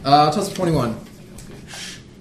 Uh, 0.05 0.31
toss 0.31 0.51
up 0.51 0.55
21. 0.55 0.99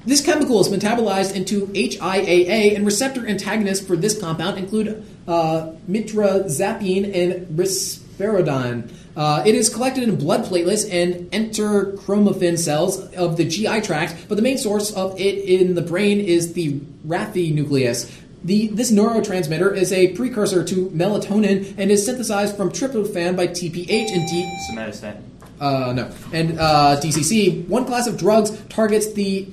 This 0.06 0.22
chemical 0.22 0.62
is 0.62 0.70
metabolized 0.70 1.36
into 1.36 1.68
HIAA, 1.68 2.76
and 2.78 2.86
receptor 2.86 3.28
antagonists 3.28 3.86
for 3.86 3.98
this 3.98 4.18
compound 4.20 4.58
include 4.58 5.06
uh, 5.28 5.74
mirtazapine 5.90 7.14
and 7.14 7.58
ris- 7.58 8.00
risperidone. 8.18 8.92
Uh, 9.18 9.42
it 9.48 9.56
is 9.56 9.68
collected 9.68 10.04
in 10.04 10.16
blood 10.16 10.46
platelets 10.46 10.88
and 10.92 11.32
enterochromaffin 11.32 12.58
cells 12.58 13.00
of 13.16 13.36
the 13.36 13.44
GI 13.44 13.82
tract, 13.82 14.16
but 14.30 14.36
the 14.36 14.44
main 14.44 14.60
source 14.60 14.94
of 14.94 15.20
it 15.20 15.40
in 15.40 15.74
the 15.74 15.82
brain 15.82 16.20
is 16.20 16.54
the 16.54 16.80
raphe 17.06 17.52
nucleus. 17.52 18.16
The, 18.44 18.68
this 18.68 18.92
neurotransmitter 18.92 19.76
is 19.76 19.92
a 19.92 20.10
precursor 20.14 20.64
to 20.66 20.90
melatonin 20.92 21.74
and 21.80 21.90
is 21.90 22.06
synthesized 22.06 22.56
from 22.56 22.70
tryptophan 22.70 23.36
by 23.36 23.48
TPH 23.48 24.12
and 24.12 24.30
D, 24.30 24.58
Somatostatin. 24.70 25.24
uh, 25.60 25.94
no, 25.94 26.12
and 26.32 26.60
uh, 26.60 27.00
DCC. 27.02 27.68
One 27.68 27.86
class 27.86 28.06
of 28.06 28.20
drugs 28.20 28.52
targets 28.70 29.14
the 29.14 29.48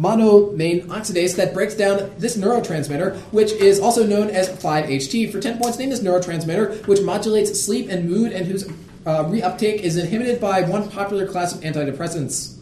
monoamine 0.00 0.86
oxidase 0.86 1.36
that 1.36 1.52
breaks 1.52 1.74
down 1.74 2.10
this 2.16 2.38
neurotransmitter, 2.38 3.18
which 3.30 3.52
is 3.52 3.78
also 3.78 4.06
known 4.06 4.30
as 4.30 4.48
5-HT. 4.48 5.30
For 5.30 5.38
10 5.38 5.58
points, 5.58 5.78
name 5.78 5.90
this 5.90 6.00
neurotransmitter, 6.00 6.86
which 6.86 7.02
modulates 7.02 7.62
sleep 7.62 7.90
and 7.90 8.08
mood 8.08 8.32
and 8.32 8.46
whose 8.46 8.66
uh, 9.06 9.24
reuptake 9.24 9.80
is 9.80 9.96
inhibited 9.96 10.40
by 10.40 10.62
one 10.62 10.90
popular 10.90 11.26
class 11.26 11.54
of 11.54 11.60
antidepressants. 11.60 12.58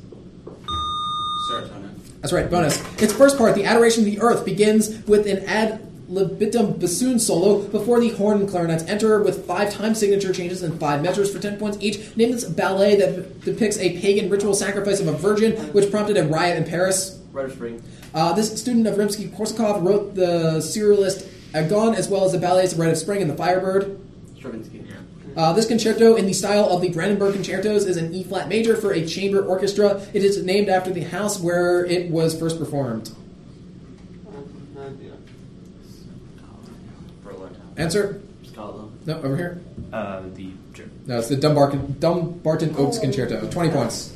Serotonin. 1.50 1.90
That's 2.20 2.32
right, 2.32 2.50
bonus. 2.50 2.80
Its 3.02 3.12
first 3.12 3.38
part, 3.38 3.54
the 3.54 3.64
Adoration 3.64 4.04
of 4.04 4.06
the 4.06 4.20
Earth, 4.20 4.44
begins 4.44 5.06
with 5.06 5.26
an 5.26 5.44
ad 5.46 5.86
libitum 6.08 6.72
bassoon 6.72 7.18
solo 7.18 7.62
before 7.68 8.00
the 8.00 8.08
horn 8.10 8.40
and 8.40 8.48
clarinets 8.48 8.82
enter 8.84 9.22
with 9.22 9.46
five 9.46 9.72
time 9.72 9.94
signature 9.94 10.32
changes 10.32 10.62
and 10.62 10.78
five 10.80 11.02
measures 11.02 11.32
for 11.32 11.38
10 11.40 11.58
points 11.58 11.78
each. 11.80 12.16
Name 12.16 12.32
this 12.32 12.44
ballet 12.44 12.96
that 12.96 13.40
depicts 13.42 13.78
a 13.78 13.98
pagan 14.00 14.28
ritual 14.28 14.54
sacrifice 14.54 15.00
of 15.00 15.06
a 15.06 15.12
virgin, 15.12 15.56
which 15.72 15.90
prompted 15.90 16.16
a 16.16 16.24
riot 16.24 16.56
in 16.56 16.64
Paris. 16.64 17.18
Rite 17.32 17.46
of 17.46 17.52
Spring. 17.52 17.82
Uh, 18.12 18.32
this 18.32 18.60
student 18.60 18.88
of 18.88 18.96
Rimsky-Korsakov 18.96 19.84
wrote 19.86 20.16
the 20.16 20.58
serialist 20.58 21.28
Agon 21.54 21.94
as 21.94 22.08
well 22.08 22.24
as 22.24 22.32
the 22.32 22.38
ballets 22.38 22.72
The 22.72 22.82
Rite 22.82 22.90
of 22.90 22.98
Spring 22.98 23.22
and 23.22 23.30
The 23.30 23.36
Firebird. 23.36 24.00
Stravinsky. 24.36 24.79
Uh, 25.36 25.52
this 25.52 25.66
concerto, 25.66 26.16
in 26.16 26.26
the 26.26 26.32
style 26.32 26.68
of 26.70 26.80
the 26.80 26.88
Brandenburg 26.90 27.34
concertos, 27.34 27.86
is 27.86 27.96
an 27.96 28.12
E 28.12 28.24
flat 28.24 28.48
major 28.48 28.76
for 28.76 28.92
a 28.92 29.06
chamber 29.06 29.44
orchestra. 29.44 30.00
It 30.12 30.24
is 30.24 30.42
named 30.42 30.68
after 30.68 30.90
the 30.90 31.02
house 31.02 31.38
where 31.40 31.84
it 31.84 32.10
was 32.10 32.38
first 32.38 32.58
performed. 32.58 33.10
Answer? 37.76 38.20
Scotland. 38.42 38.92
No, 39.06 39.18
over 39.22 39.36
here. 39.36 39.62
Uh, 39.90 40.22
the 40.34 40.50
No, 41.06 41.18
it's 41.18 41.28
the 41.28 41.36
Dumbarton, 41.36 41.96
Dumbarton 41.98 42.74
Oaks 42.76 42.98
Concerto. 42.98 43.48
20 43.50 43.70
points. 43.70 44.14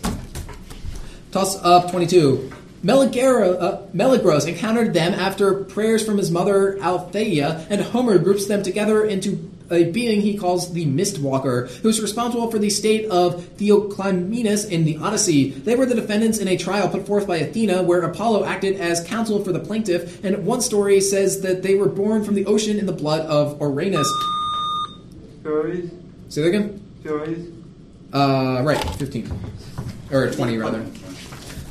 Toss 1.32 1.56
up 1.64 1.90
22. 1.90 2.52
Meleager, 2.82 3.42
uh, 3.42 3.80
Meleagros 3.94 4.46
encountered 4.46 4.92
them 4.92 5.14
after 5.14 5.64
prayers 5.64 6.04
from 6.04 6.18
his 6.18 6.30
mother 6.30 6.78
Althea, 6.80 7.66
and 7.70 7.80
Homer 7.80 8.18
groups 8.18 8.44
them 8.44 8.62
together 8.62 9.02
into 9.02 9.50
a 9.74 9.90
being 9.90 10.20
he 10.20 10.36
calls 10.36 10.72
the 10.72 10.86
Mistwalker, 10.86 11.68
who 11.82 11.88
is 11.88 12.00
responsible 12.00 12.50
for 12.50 12.58
the 12.58 12.70
state 12.70 13.08
of 13.10 13.42
Theoclymenus 13.56 14.70
in 14.70 14.84
the 14.84 14.96
Odyssey. 14.98 15.50
They 15.50 15.74
were 15.76 15.86
the 15.86 15.94
defendants 15.94 16.38
in 16.38 16.48
a 16.48 16.56
trial 16.56 16.88
put 16.88 17.06
forth 17.06 17.26
by 17.26 17.36
Athena, 17.36 17.82
where 17.82 18.02
Apollo 18.02 18.44
acted 18.44 18.80
as 18.80 19.04
counsel 19.06 19.44
for 19.44 19.52
the 19.52 19.60
plaintiff, 19.60 20.24
and 20.24 20.46
one 20.46 20.60
story 20.60 21.00
says 21.00 21.42
that 21.42 21.62
they 21.62 21.74
were 21.74 21.88
born 21.88 22.24
from 22.24 22.34
the 22.34 22.46
ocean 22.46 22.78
in 22.78 22.86
the 22.86 22.92
blood 22.92 23.26
of 23.26 23.60
Uranus. 23.60 24.08
Stories? 25.40 25.90
Say 26.28 26.42
that 26.42 26.48
again? 26.48 26.80
Stories? 27.00 27.50
Uh, 28.12 28.62
right, 28.64 28.82
15. 28.96 29.30
Or 30.12 30.30
20, 30.30 30.58
rather. 30.58 30.86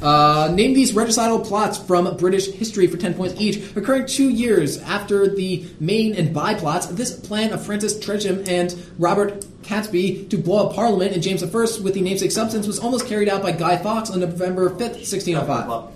Uh, 0.03 0.51
name 0.53 0.73
these 0.73 0.91
regicidal 0.91 1.45
plots 1.45 1.77
from 1.77 2.17
British 2.17 2.51
history 2.51 2.87
for 2.87 2.97
10 2.97 3.13
points 3.13 3.39
each, 3.39 3.75
occurring 3.77 4.05
two 4.05 4.29
years 4.29 4.77
after 4.81 5.33
the 5.33 5.65
main 5.79 6.13
and 6.15 6.33
Bye 6.33 6.55
plots. 6.55 6.87
This 6.87 7.17
plan 7.17 7.53
of 7.53 7.65
Francis 7.65 7.97
Tresham 7.97 8.45
and 8.45 8.75
Robert 8.99 9.45
Catesby 9.61 10.29
to 10.29 10.37
blow 10.37 10.67
up 10.67 10.75
Parliament 10.75 11.13
and 11.13 11.23
James 11.23 11.41
I 11.41 11.47
with 11.47 11.93
the 11.93 12.01
namesake 12.01 12.31
substance 12.31 12.67
was 12.67 12.79
almost 12.79 13.07
carried 13.07 13.29
out 13.29 13.41
by 13.41 13.53
Guy 13.53 13.77
Fawkes 13.77 14.09
on 14.09 14.19
November 14.19 14.69
5th, 14.71 14.99
1605. 14.99 15.89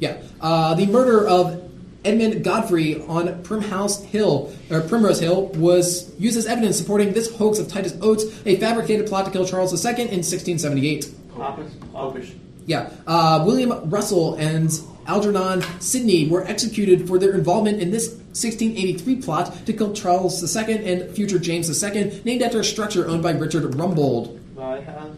Yeah. 0.00 0.18
Uh, 0.38 0.74
the 0.74 0.84
murder 0.84 1.26
of 1.26 1.62
Edmund 2.04 2.44
Godfrey 2.44 3.02
on 3.06 3.42
Primhouse 3.42 4.04
Hill, 4.04 4.54
or 4.70 4.82
Primrose 4.82 5.18
Hill, 5.18 5.46
was 5.48 6.14
used 6.20 6.36
as 6.36 6.46
evidence 6.46 6.76
supporting 6.76 7.14
this 7.14 7.34
hoax 7.34 7.58
of 7.58 7.68
Titus 7.68 7.96
Oates, 8.02 8.24
a 8.44 8.56
fabricated 8.56 9.06
plot 9.06 9.24
to 9.24 9.30
kill 9.30 9.46
Charles 9.46 9.72
II 9.72 9.92
in 9.92 10.22
1678. 10.22 11.06
Popish? 11.34 11.70
Popish. 11.92 12.34
Yeah. 12.66 12.90
Uh, 13.06 13.44
William 13.46 13.88
Russell 13.88 14.34
and 14.34 14.70
Algernon 15.06 15.62
Sidney 15.80 16.28
were 16.28 16.44
executed 16.44 17.06
for 17.06 17.18
their 17.18 17.32
involvement 17.32 17.80
in 17.80 17.90
this 17.90 18.08
1683 18.08 19.16
plot 19.22 19.66
to 19.66 19.72
kill 19.72 19.92
Charles 19.94 20.56
II 20.56 20.86
and 20.86 21.10
future 21.14 21.38
James 21.38 21.82
II, 21.82 22.20
named 22.24 22.42
after 22.42 22.60
a 22.60 22.64
structure 22.64 23.06
owned 23.08 23.22
by 23.22 23.32
Richard 23.32 23.64
Rumbold. 23.72 24.38
Rye 24.54 24.80
House? 24.82 25.16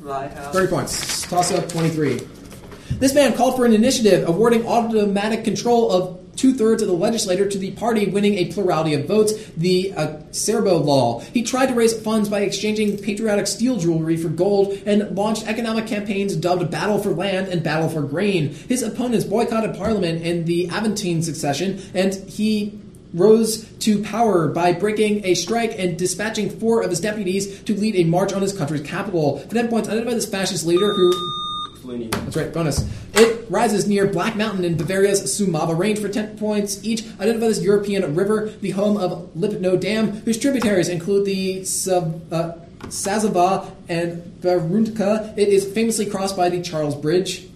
Lighthouse? 0.00 0.52
30 0.52 0.66
points. 0.68 1.22
Toss 1.28 1.52
up 1.52 1.68
23. 1.68 2.20
This 2.98 3.14
man 3.14 3.34
called 3.34 3.56
for 3.56 3.64
an 3.64 3.72
initiative 3.72 4.28
awarding 4.28 4.66
automatic 4.66 5.44
control 5.44 5.90
of 5.90 6.19
two 6.36 6.54
thirds 6.54 6.82
of 6.82 6.88
the 6.88 6.94
legislature 6.94 7.48
to 7.48 7.58
the 7.58 7.72
party 7.72 8.06
winning 8.06 8.34
a 8.34 8.52
plurality 8.52 8.94
of 8.94 9.06
votes, 9.06 9.32
the 9.56 9.92
uh, 9.92 10.06
Acerbo 10.30 10.82
law. 10.84 11.20
He 11.20 11.42
tried 11.42 11.66
to 11.66 11.74
raise 11.74 12.00
funds 12.00 12.28
by 12.28 12.40
exchanging 12.40 12.98
patriotic 12.98 13.46
steel 13.46 13.76
jewelry 13.76 14.16
for 14.16 14.28
gold 14.28 14.72
and 14.86 15.16
launched 15.16 15.46
economic 15.46 15.86
campaigns 15.86 16.36
dubbed 16.36 16.70
Battle 16.70 16.98
for 16.98 17.10
Land 17.10 17.48
and 17.48 17.62
Battle 17.62 17.88
for 17.88 18.02
Grain. 18.02 18.54
His 18.54 18.82
opponents 18.82 19.24
boycotted 19.24 19.76
Parliament 19.76 20.22
in 20.22 20.44
the 20.44 20.68
Aventine 20.68 21.22
secession, 21.22 21.82
and 21.94 22.14
he 22.14 22.78
rose 23.12 23.64
to 23.80 24.02
power 24.02 24.48
by 24.48 24.72
breaking 24.72 25.24
a 25.24 25.34
strike 25.34 25.78
and 25.78 25.98
dispatching 25.98 26.48
four 26.48 26.82
of 26.82 26.90
his 26.90 27.00
deputies 27.00 27.62
to 27.64 27.74
lead 27.74 27.96
a 27.96 28.04
march 28.04 28.32
on 28.32 28.42
his 28.42 28.56
country's 28.56 28.82
capital. 28.82 29.38
For 29.38 29.54
10 29.54 29.68
points, 29.68 29.88
identify 29.88 30.14
this 30.14 30.30
fascist 30.30 30.66
leader 30.66 30.92
who 30.94 31.39
Fellini. 31.82 32.10
that's 32.10 32.36
right, 32.36 32.52
bonus. 32.52 32.86
It 33.14 33.46
rises 33.50 33.86
near 33.88 34.06
Black 34.06 34.36
Mountain 34.36 34.64
in 34.64 34.76
Bavaria's 34.76 35.22
Sumava 35.22 35.76
Range 35.76 35.98
for 35.98 36.08
10 36.08 36.38
points 36.38 36.84
each. 36.84 37.02
Identify 37.18 37.48
this 37.48 37.62
European 37.62 38.14
river, 38.14 38.50
the 38.60 38.70
home 38.70 38.96
of 38.96 39.30
Lipno 39.36 39.78
Dam, 39.80 40.08
whose 40.22 40.38
tributaries 40.38 40.88
include 40.88 41.24
the 41.26 41.64
Sav- 41.64 42.32
uh, 42.32 42.52
Sazava 42.84 43.70
and 43.88 44.22
Berounka. 44.40 45.36
It 45.36 45.48
is 45.48 45.64
famously 45.72 46.06
crossed 46.06 46.36
by 46.36 46.48
the 46.48 46.60
Charles 46.62 46.94
Bridge. 46.94 47.46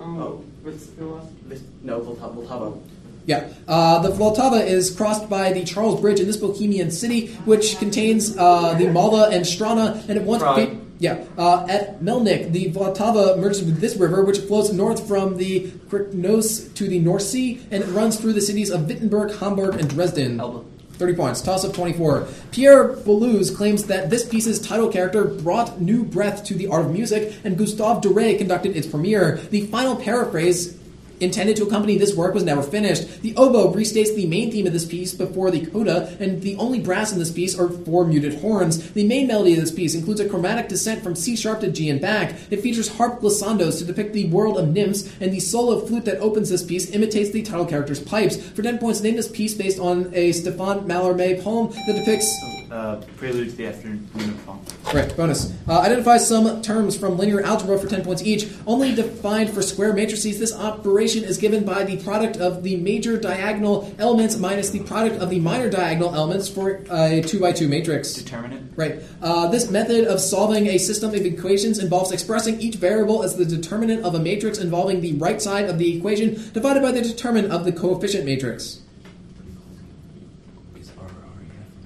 Oh, 0.00 0.42
what's 0.62 0.86
the 0.86 1.06
one? 1.06 1.26
Vis- 1.46 1.62
No, 1.82 2.00
Vltava. 2.00 2.46
Vltava. 2.46 2.80
Yeah, 3.26 3.48
uh, 3.66 3.98
the 4.02 4.10
Vltava 4.10 4.64
is 4.64 4.90
crossed 4.90 5.28
by 5.28 5.52
the 5.52 5.64
Charles 5.64 6.00
Bridge 6.00 6.20
in 6.20 6.26
this 6.26 6.36
Bohemian 6.36 6.92
city, 6.92 7.28
which 7.44 7.76
contains 7.78 8.36
uh, 8.38 8.74
the 8.74 8.86
Malva 8.88 9.30
and 9.34 9.44
Strana, 9.44 10.08
and 10.08 10.16
it 10.18 10.22
once 10.22 10.42
Prague. 10.44 10.70
be- 10.70 10.78
yeah 10.98 11.24
uh, 11.38 11.66
at 11.68 12.00
Melnik, 12.00 12.52
the 12.52 12.70
Vltava 12.72 13.38
merges 13.38 13.64
with 13.64 13.80
this 13.80 13.96
river, 13.96 14.24
which 14.24 14.38
flows 14.38 14.72
north 14.72 15.06
from 15.06 15.36
the 15.36 15.70
Krkonoše 15.88 16.74
to 16.74 16.88
the 16.88 16.98
North 16.98 17.22
Sea, 17.22 17.60
and 17.70 17.82
it 17.82 17.86
runs 17.88 18.16
through 18.18 18.32
the 18.32 18.40
cities 18.40 18.70
of 18.70 18.86
Wittenberg, 18.86 19.36
Hamburg, 19.38 19.80
and 19.80 19.88
Dresden. 19.88 20.40
Elbe. 20.40 20.64
30 20.96 21.14
points. 21.14 21.42
Toss 21.42 21.64
up 21.64 21.74
24. 21.74 22.26
Pierre 22.50 22.94
Boulez 22.94 23.54
claims 23.54 23.84
that 23.84 24.10
this 24.10 24.26
piece's 24.26 24.58
title 24.58 24.88
character 24.88 25.24
brought 25.24 25.80
new 25.80 26.02
breath 26.02 26.44
to 26.44 26.54
the 26.54 26.68
art 26.68 26.86
of 26.86 26.92
music, 26.92 27.34
and 27.44 27.58
Gustave 27.58 28.00
Doret 28.00 28.38
conducted 28.38 28.76
its 28.76 28.86
premiere. 28.86 29.36
The 29.50 29.66
final 29.66 29.96
paraphrase 29.96 30.78
intended 31.20 31.56
to 31.56 31.64
accompany 31.64 31.96
this 31.96 32.14
work 32.14 32.34
was 32.34 32.44
never 32.44 32.62
finished. 32.62 33.22
The 33.22 33.34
oboe 33.36 33.72
restates 33.72 34.14
the 34.14 34.26
main 34.26 34.50
theme 34.50 34.66
of 34.66 34.72
this 34.72 34.84
piece 34.84 35.14
before 35.14 35.50
the 35.50 35.66
coda, 35.66 36.16
and 36.20 36.42
the 36.42 36.56
only 36.56 36.80
brass 36.80 37.12
in 37.12 37.18
this 37.18 37.32
piece 37.32 37.58
are 37.58 37.68
four 37.68 38.06
muted 38.06 38.40
horns. 38.40 38.92
The 38.92 39.06
main 39.06 39.26
melody 39.26 39.54
of 39.54 39.60
this 39.60 39.70
piece 39.70 39.94
includes 39.94 40.20
a 40.20 40.28
chromatic 40.28 40.68
descent 40.68 41.02
from 41.02 41.16
C 41.16 41.36
sharp 41.36 41.60
to 41.60 41.70
G 41.70 41.90
and 41.90 42.00
back. 42.00 42.34
It 42.50 42.60
features 42.60 42.96
harp 42.96 43.20
glissandos 43.20 43.78
to 43.78 43.84
depict 43.84 44.12
the 44.12 44.28
world 44.28 44.58
of 44.58 44.68
nymphs, 44.68 45.10
and 45.20 45.32
the 45.32 45.40
solo 45.40 45.84
flute 45.84 46.04
that 46.04 46.18
opens 46.18 46.50
this 46.50 46.62
piece 46.62 46.90
imitates 46.90 47.30
the 47.30 47.42
title 47.42 47.66
character's 47.66 48.00
pipes. 48.00 48.36
For 48.36 48.62
10 48.62 48.78
points, 48.78 49.00
name 49.00 49.16
this 49.16 49.28
piece 49.28 49.54
based 49.54 49.78
on 49.78 50.10
a 50.14 50.30
Stéphane 50.30 50.86
Mallarmé 50.86 51.42
poem 51.42 51.70
that 51.86 51.96
depicts 51.96 52.55
uh, 52.70 52.96
prelude 53.16 53.50
to 53.50 53.56
the 53.56 53.66
afternoon 53.66 54.08
song. 54.44 54.64
Right, 54.92 55.14
bonus. 55.16 55.52
Uh, 55.68 55.80
identify 55.80 56.16
some 56.18 56.62
terms 56.62 56.96
from 56.96 57.16
linear 57.16 57.42
algebra 57.42 57.78
for 57.78 57.86
10 57.86 58.04
points 58.04 58.22
each. 58.22 58.48
Only 58.66 58.94
defined 58.94 59.50
for 59.50 59.62
square 59.62 59.92
matrices, 59.92 60.38
this 60.38 60.54
operation 60.54 61.24
is 61.24 61.38
given 61.38 61.64
by 61.64 61.84
the 61.84 62.02
product 62.02 62.36
of 62.36 62.62
the 62.62 62.76
major 62.76 63.16
diagonal 63.16 63.92
elements 63.98 64.36
minus 64.36 64.70
the 64.70 64.80
product 64.80 65.20
of 65.20 65.30
the 65.30 65.38
minor 65.38 65.70
diagonal 65.70 66.14
elements 66.14 66.48
for 66.48 66.84
a 66.90 67.22
2 67.22 67.40
by 67.40 67.52
2 67.52 67.68
matrix. 67.68 68.14
Determinant. 68.14 68.72
Right. 68.76 69.02
Uh, 69.22 69.48
this 69.48 69.70
method 69.70 70.06
of 70.06 70.20
solving 70.20 70.66
a 70.68 70.78
system 70.78 71.14
of 71.14 71.16
equations 71.16 71.78
involves 71.78 72.12
expressing 72.12 72.60
each 72.60 72.76
variable 72.76 73.22
as 73.22 73.36
the 73.36 73.44
determinant 73.44 74.04
of 74.04 74.14
a 74.14 74.18
matrix 74.18 74.58
involving 74.58 75.00
the 75.00 75.14
right 75.14 75.40
side 75.40 75.66
of 75.66 75.78
the 75.78 75.96
equation 75.96 76.34
divided 76.52 76.82
by 76.82 76.92
the 76.92 77.02
determinant 77.02 77.52
of 77.52 77.64
the 77.64 77.72
coefficient 77.72 78.24
matrix. 78.24 78.80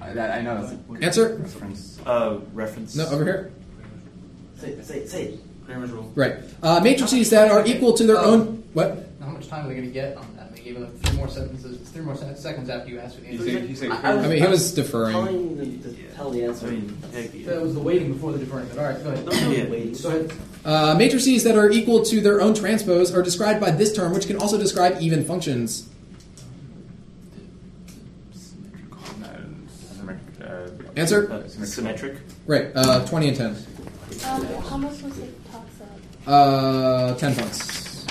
that, 0.15 0.31
I 0.37 0.41
know. 0.41 0.77
Answer? 1.01 1.35
Reference. 1.37 1.99
Uh, 2.05 2.39
reference. 2.53 2.95
No, 2.95 3.07
over 3.07 3.23
here. 3.23 3.51
Say 4.57 4.69
it, 4.69 4.85
say 4.85 4.97
it, 4.99 5.09
say 5.09 5.23
it. 5.25 5.39
Cramer's 5.65 5.91
rule. 5.91 6.11
Right. 6.15 6.35
Uh, 6.61 6.79
matrices 6.81 7.29
that 7.31 7.49
are 7.51 7.65
equal 7.65 7.93
to 7.93 8.03
their 8.05 8.19
own. 8.19 8.63
What? 8.73 9.07
How 9.21 9.27
much 9.27 9.47
time 9.47 9.65
are 9.65 9.69
they 9.69 9.75
going 9.75 9.87
to 9.87 9.93
get 9.93 10.17
on 10.17 10.25
that 10.35 10.51
matrix? 10.51 10.59
He 10.59 10.63
gave 10.65 10.75
him 10.77 10.83
like 10.83 10.99
three 11.01 11.17
more 11.17 11.27
sentences, 11.27 11.89
three 11.89 12.01
more 12.03 12.15
se- 12.15 12.35
seconds 12.35 12.69
after 12.69 12.89
you 12.89 12.99
asked 12.99 13.15
for 13.15 13.21
the 13.21 13.27
He 13.27 13.37
answer. 13.37 13.51
said, 13.51 13.63
he 13.69 13.75
said, 13.75 13.91
I- 13.91 14.23
I 14.23 14.27
mean, 14.27 14.41
he 14.41 14.47
was 14.47 14.73
deferring. 14.73 15.13
Telling 15.13 15.57
the, 15.57 15.65
the, 15.65 16.03
tell 16.15 16.29
the 16.31 16.43
answer. 16.43 16.67
I 16.67 16.71
mean, 16.71 16.97
heck, 17.13 17.31
That 17.45 17.61
was 17.61 17.73
the 17.73 17.79
waiting 17.79 18.13
before 18.13 18.31
the 18.33 18.39
deferring. 18.39 18.67
But 18.67 18.77
all 18.79 18.85
right, 18.85 19.03
go 19.03 19.09
ahead. 19.11 19.25
No, 19.25 19.31
no, 19.31 19.49
Yeah. 19.51 19.69
wait. 19.69 20.01
Go 20.03 20.09
ahead. 20.09 20.33
Uh, 20.63 20.95
matrices 20.95 21.43
that 21.43 21.57
are 21.57 21.69
equal 21.71 22.03
to 22.05 22.21
their 22.21 22.41
own 22.41 22.53
transpose 22.53 23.13
are 23.13 23.23
described 23.23 23.59
by 23.59 23.71
this 23.71 23.93
term, 23.95 24.13
which 24.13 24.27
can 24.27 24.37
also 24.37 24.57
describe 24.59 24.97
even 25.01 25.23
functions. 25.23 25.87
Symmetric, 28.33 30.19
uh, 30.41 30.67
Answer? 30.95 31.31
uh, 31.31 31.47
symmetric. 31.47 32.17
Right, 32.47 32.71
uh, 32.75 33.05
20 33.05 33.27
and 33.29 33.37
10. 33.37 33.47
Um, 34.25 34.45
how 34.63 34.77
much 34.77 35.01
was 35.01 35.17
it 35.19 35.51
toss 35.51 35.63
up? 35.81 36.27
Uh, 36.27 37.15
10 37.15 37.35
points. 37.35 38.05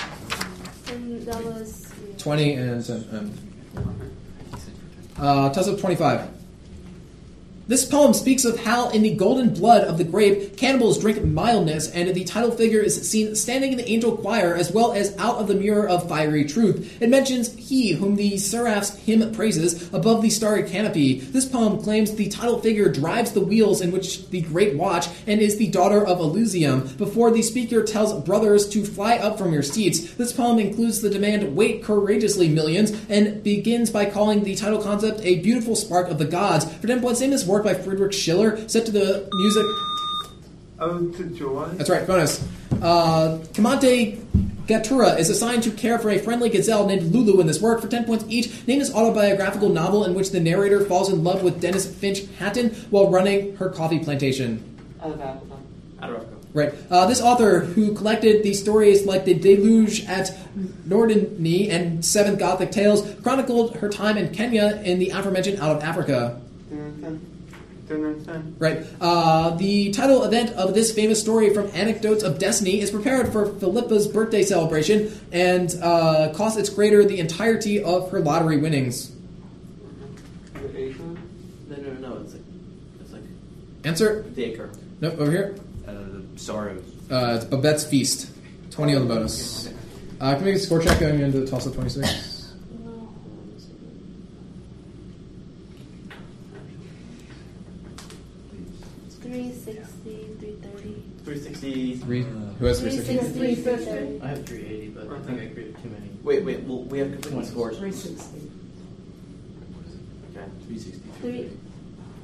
And 0.89 1.21
that 1.23 1.43
was. 1.45 1.91
20 2.17 2.53
and 2.53 2.85
10. 2.85 3.07
Um, 3.11 3.33
uh, 5.17 5.49
toss 5.53 5.67
up 5.67 5.79
25. 5.79 6.27
This 7.67 7.85
poem 7.85 8.13
speaks 8.13 8.43
of 8.43 8.59
how, 8.59 8.89
in 8.89 9.03
the 9.03 9.13
golden 9.13 9.53
blood 9.53 9.83
of 9.83 9.97
the 9.97 10.03
grape, 10.03 10.57
cannibals 10.57 10.99
drink 10.99 11.23
mildness, 11.23 11.89
and 11.91 12.09
the 12.09 12.23
title 12.23 12.51
figure 12.51 12.79
is 12.79 13.09
seen 13.09 13.35
standing 13.35 13.71
in 13.71 13.77
the 13.77 13.89
angel 13.89 14.17
choir 14.17 14.55
as 14.55 14.71
well 14.71 14.93
as 14.93 15.15
out 15.17 15.37
of 15.37 15.47
the 15.47 15.53
mirror 15.53 15.87
of 15.87 16.09
fiery 16.09 16.43
truth. 16.45 17.01
It 17.01 17.09
mentions 17.09 17.53
he 17.55 17.93
whom 17.93 18.15
the 18.15 18.37
seraph's 18.37 18.95
hymn 18.97 19.31
praises 19.31 19.93
above 19.93 20.21
the 20.21 20.29
starry 20.29 20.69
canopy. 20.69 21.19
This 21.19 21.45
poem 21.45 21.81
claims 21.81 22.13
the 22.15 22.29
title 22.29 22.59
figure 22.59 22.89
drives 22.89 23.31
the 23.31 23.41
wheels 23.41 23.79
in 23.79 23.91
which 23.91 24.27
the 24.29 24.41
great 24.41 24.75
watch 24.75 25.07
and 25.27 25.39
is 25.39 25.57
the 25.57 25.69
daughter 25.69 26.05
of 26.05 26.19
Elysium. 26.19 26.87
Before 26.97 27.31
the 27.31 27.43
speaker 27.43 27.83
tells 27.83 28.19
brothers 28.23 28.67
to 28.69 28.83
fly 28.83 29.17
up 29.17 29.37
from 29.37 29.53
your 29.53 29.63
seats, 29.63 30.15
this 30.15 30.33
poem 30.33 30.59
includes 30.59 31.01
the 31.01 31.09
demand, 31.09 31.55
wait 31.55 31.83
courageously, 31.83 32.49
millions, 32.49 32.91
and 33.07 33.43
begins 33.43 33.91
by 33.91 34.05
calling 34.05 34.43
the 34.43 34.55
title 34.55 34.81
concept 34.81 35.21
a 35.23 35.39
beautiful 35.39 35.75
spark 35.75 36.09
of 36.09 36.17
the 36.17 36.25
gods. 36.25 36.65
For 36.77 36.87
10 36.87 37.01
points, 37.01 37.21
name 37.21 37.29
this 37.29 37.45
work 37.63 37.77
by 37.77 37.81
Friedrich 37.81 38.13
Schiller, 38.13 38.67
set 38.67 38.85
to 38.85 38.91
the 38.91 39.29
music. 39.33 39.65
Ode 40.79 41.15
to 41.15 41.23
Joy. 41.25 41.67
That's 41.73 41.89
right, 41.89 42.07
bonus. 42.07 42.43
Uh, 42.81 43.39
Kamante 43.53 44.17
Gatura 44.65 45.19
is 45.19 45.29
assigned 45.29 45.63
to 45.63 45.71
care 45.71 45.99
for 45.99 46.09
a 46.09 46.17
friendly 46.17 46.49
gazelle 46.49 46.87
named 46.87 47.03
Lulu 47.13 47.39
in 47.39 47.47
this 47.47 47.61
work. 47.61 47.81
For 47.81 47.87
10 47.87 48.05
points 48.05 48.25
each, 48.27 48.67
name 48.67 48.79
this 48.79 48.93
autobiographical 48.93 49.69
novel 49.69 50.05
in 50.05 50.15
which 50.15 50.31
the 50.31 50.39
narrator 50.39 50.83
falls 50.85 51.11
in 51.11 51.23
love 51.23 51.43
with 51.43 51.61
Denys 51.61 51.87
Finch 51.87 52.25
Hatton 52.39 52.69
while 52.89 53.09
running 53.09 53.55
her 53.57 53.69
coffee 53.69 53.99
plantation. 53.99 54.63
Out 55.03 55.11
of 55.11 55.21
Appleton. 55.21 55.57
Out 56.01 56.09
of 56.11 56.27
Right. 56.53 56.73
Uh, 56.89 57.05
this 57.05 57.21
author, 57.21 57.61
who 57.61 57.93
collected 57.93 58.43
the 58.43 58.53
stories 58.53 59.05
like 59.05 59.23
the 59.23 59.33
Deluge 59.33 60.03
at 60.05 60.37
Norderney 60.85 61.69
and 61.69 62.03
Seven 62.03 62.35
Gothic 62.35 62.71
Tales, 62.71 63.07
chronicled 63.21 63.77
her 63.77 63.87
time 63.87 64.17
in 64.17 64.33
Kenya 64.33 64.81
in 64.83 64.99
the 64.99 65.11
aforementioned 65.11 65.61
Out 65.61 65.77
of 65.77 65.83
Africa. 65.83 66.41
Dun-dun-dun. 67.91 68.55
Right. 68.57 68.85
Uh, 69.01 69.49
the 69.57 69.91
title 69.91 70.23
event 70.23 70.51
of 70.51 70.73
this 70.73 70.93
famous 70.93 71.19
story 71.19 71.53
from 71.53 71.67
Anecdotes 71.73 72.23
of 72.23 72.39
Destiny 72.39 72.79
is 72.79 72.89
prepared 72.89 73.31
for 73.33 73.47
Philippa's 73.47 74.07
birthday 74.07 74.43
celebration 74.43 75.11
and 75.33 75.75
uh, 75.81 76.31
costs 76.33 76.57
its 76.57 76.69
creator 76.69 77.03
the 77.03 77.19
entirety 77.19 77.83
of 77.83 78.09
her 78.11 78.21
lottery 78.21 78.57
winnings. 78.57 79.11
The. 80.53 80.95
No, 81.69 81.75
no, 81.75 81.93
no. 81.99 82.21
It's 82.21 82.33
like, 82.33 82.41
it's 83.01 83.11
like 83.11 83.23
Answer? 83.83 84.21
the 84.35 84.43
acre. 84.45 84.69
Nope, 85.01 85.15
over 85.19 85.31
here. 85.31 85.55
Uh, 85.85 85.91
the 85.91 86.23
sorrows. 86.39 86.83
Uh, 87.11 87.33
it's 87.35 87.45
Babette's 87.45 87.83
Feast. 87.83 88.29
20 88.71 88.95
on 88.95 89.07
the 89.07 89.13
bonus. 89.13 89.67
Uh, 90.21 90.35
can 90.35 90.45
we 90.45 90.51
make 90.51 90.55
a 90.61 90.63
score 90.63 90.79
check 90.79 90.97
going 90.99 91.19
into 91.19 91.41
the 91.41 91.47
toss 91.47 91.65
of 91.65 91.73
26? 91.75 92.53
No. 92.85 93.09
Three 99.21 99.51
sixty, 99.51 100.27
three 100.39 100.55
thirty. 100.61 101.03
360. 101.37 101.95
Three. 101.97 102.23
Who 102.23 102.65
has 102.65 102.79
360? 102.81 103.39
360, 103.39 104.21
I 104.21 104.27
have 104.27 104.45
380, 104.45 104.87
but 104.89 105.07
I 105.07 105.19
think 105.21 105.39
I 105.41 105.53
created 105.53 105.81
too 105.81 105.89
many. 105.89 106.09
Wait, 106.23 106.43
wait. 106.43 106.59
Well, 106.63 106.83
we 106.83 106.99
have 106.99 107.11
conflicting 107.13 107.45
scores. 107.45 107.77
Three 107.77 107.91
sixty. 107.91 108.51
Okay. 110.31 110.45
360, 110.67 110.99
Three. 111.21 111.49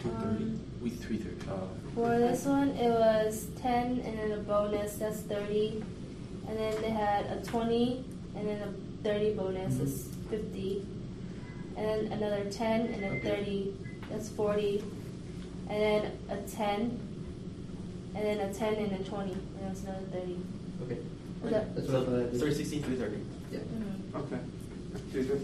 230. 0.04 0.44
Um, 0.44 0.60
we 0.82 0.90
330. 0.90 1.50
Uh, 1.50 1.68
For 1.96 2.20
this 2.20 2.46
one, 2.46 2.70
it 2.72 2.90
was 2.90 3.48
10 3.62 4.02
and 4.02 4.20
then 4.20 4.32
a 4.34 4.38
bonus, 4.38 4.96
that's 4.96 5.22
30. 5.22 5.84
And 6.50 6.58
then 6.60 6.82
they 6.82 6.90
had 6.90 7.26
a 7.28 7.42
20 7.46 8.04
and 8.36 8.48
then 8.48 8.62
a 8.62 9.04
30 9.04 9.34
bonus 9.36 9.80
is 9.80 10.10
50. 10.30 10.86
And 11.78 11.86
then 11.86 12.12
another 12.12 12.46
10 12.50 12.82
and 12.88 13.04
a 13.04 13.22
30, 13.22 13.74
that's 14.10 14.30
40. 14.30 14.84
And 15.70 15.82
then 15.82 16.12
a 16.30 16.38
10. 16.50 17.00
And 18.18 18.26
then 18.26 18.40
a 18.50 18.54
10 18.54 18.74
and 18.76 18.92
a 18.94 19.04
20, 19.04 19.32
and 19.32 19.42
that's 19.62 19.82
another 19.84 20.00
30. 20.12 20.38
Okay. 20.86 20.98
Was 21.44 21.52
that- 21.52 21.76
That's 21.76 21.88
what 21.88 22.02
I 22.02 22.06
thought 22.06 22.16
I 22.16 22.24
did. 22.24 22.30
360, 22.40 22.80
330. 22.80 23.18
Mhm. 23.54 24.20
Okay. 24.22 24.42
Do 25.14 25.24
this. 25.24 25.42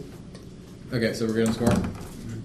Okay, 0.93 1.13
so 1.13 1.25
we're 1.27 1.33
going 1.33 1.47
to 1.47 1.53
score. 1.53 1.69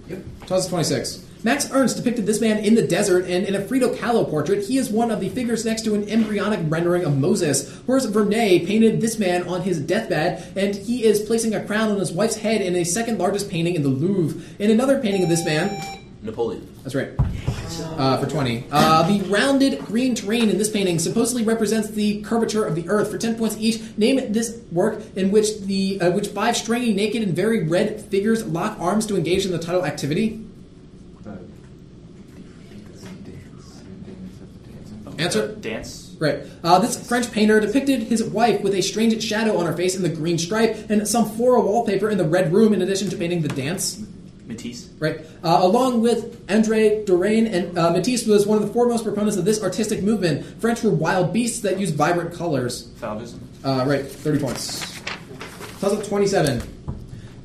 Yep. 0.09 0.19
Toss 0.47 0.65
of 0.65 0.69
26. 0.71 1.19
Max 1.43 1.69
Ernst 1.71 1.95
depicted 1.95 2.25
this 2.25 2.41
man 2.41 2.57
in 2.59 2.75
the 2.75 2.81
desert, 2.81 3.25
and 3.27 3.45
in 3.45 3.55
a 3.55 3.61
Frida 3.61 3.89
Kahlo 3.95 4.29
portrait, 4.29 4.65
he 4.65 4.77
is 4.77 4.89
one 4.89 5.09
of 5.09 5.21
the 5.21 5.29
figures 5.29 5.63
next 5.63 5.83
to 5.85 5.95
an 5.95 6.07
embryonic 6.09 6.59
rendering 6.67 7.05
of 7.05 7.17
Moses. 7.17 7.71
Horace 7.87 8.05
Vernet 8.05 8.65
painted 8.65 8.99
this 9.01 9.17
man 9.17 9.43
on 9.43 9.61
his 9.61 9.79
deathbed, 9.79 10.43
and 10.57 10.75
he 10.75 11.05
is 11.05 11.21
placing 11.21 11.55
a 11.55 11.63
crown 11.63 11.89
on 11.91 11.99
his 11.99 12.11
wife's 12.11 12.35
head 12.37 12.61
in 12.61 12.75
a 12.75 12.83
second 12.83 13.19
largest 13.19 13.49
painting 13.49 13.75
in 13.75 13.83
the 13.83 13.89
Louvre. 13.89 14.41
In 14.59 14.69
another 14.69 14.99
painting 14.99 15.23
of 15.23 15.29
this 15.29 15.45
man, 15.45 15.69
Napoleon. 16.21 16.67
that's 16.83 16.95
right. 16.95 17.11
Uh, 17.97 18.17
for 18.17 18.29
20. 18.29 18.65
Uh, 18.71 19.07
the 19.07 19.21
rounded 19.29 19.79
green 19.79 20.15
terrain 20.15 20.49
in 20.49 20.57
this 20.57 20.69
painting 20.69 20.99
supposedly 20.99 21.43
represents 21.43 21.89
the 21.89 22.21
curvature 22.23 22.65
of 22.65 22.75
the 22.75 22.89
earth. 22.89 23.09
For 23.09 23.17
10 23.17 23.37
points 23.37 23.55
each, 23.57 23.81
name 23.97 24.33
this 24.33 24.57
work 24.71 25.01
in 25.15 25.31
which 25.31 25.61
the 25.61 26.01
uh, 26.01 26.11
which 26.11 26.27
five 26.27 26.57
stringy, 26.57 26.93
naked, 26.93 27.23
and 27.23 27.33
very 27.33 27.63
red 27.63 28.01
figures 28.01 28.45
lock 28.45 28.77
arms 28.79 29.05
to 29.07 29.15
engage 29.15 29.45
in 29.45 29.51
the 29.51 29.59
title 29.59 29.85
activity. 29.85 30.45
uh, 31.25 31.37
Answer? 35.17 35.55
Dance. 35.55 36.15
Right. 36.19 36.41
Uh, 36.63 36.79
this 36.79 37.07
French 37.07 37.31
painter 37.31 37.61
depicted 37.61 38.03
his 38.03 38.21
wife 38.21 38.61
with 38.61 38.73
a 38.73 38.81
strange 38.81 39.23
shadow 39.23 39.57
on 39.57 39.65
her 39.65 39.73
face 39.73 39.95
in 39.95 40.01
the 40.03 40.09
green 40.09 40.37
stripe 40.37 40.89
and 40.89 41.07
some 41.07 41.29
floral 41.29 41.63
wallpaper 41.63 42.09
in 42.09 42.17
the 42.17 42.27
red 42.27 42.51
room 42.51 42.73
in 42.73 42.81
addition 42.81 43.09
to 43.09 43.15
painting 43.15 43.41
the 43.41 43.47
dance. 43.47 44.03
Matisse. 44.49 44.89
Right. 44.99 45.21
Uh, 45.43 45.59
along 45.61 46.01
with 46.01 46.43
Andre 46.49 47.05
Derain 47.05 47.45
and 47.53 47.77
uh, 47.77 47.91
Matisse 47.91 48.25
was 48.25 48.45
one 48.45 48.57
of 48.57 48.67
the 48.67 48.73
foremost 48.73 49.03
proponents 49.05 49.37
of 49.37 49.45
this 49.45 49.63
artistic 49.63 50.01
movement. 50.03 50.43
French 50.59 50.83
were 50.83 50.89
wild 50.89 51.31
beasts 51.31 51.61
that 51.61 51.79
used 51.79 51.95
vibrant 51.95 52.33
colors. 52.33 52.89
Fauvism. 52.99 53.39
Uh, 53.63 53.85
right. 53.87 54.05
30 54.05 54.39
points. 54.39 54.99
Puzzle 55.79 56.01
27. 56.01 56.61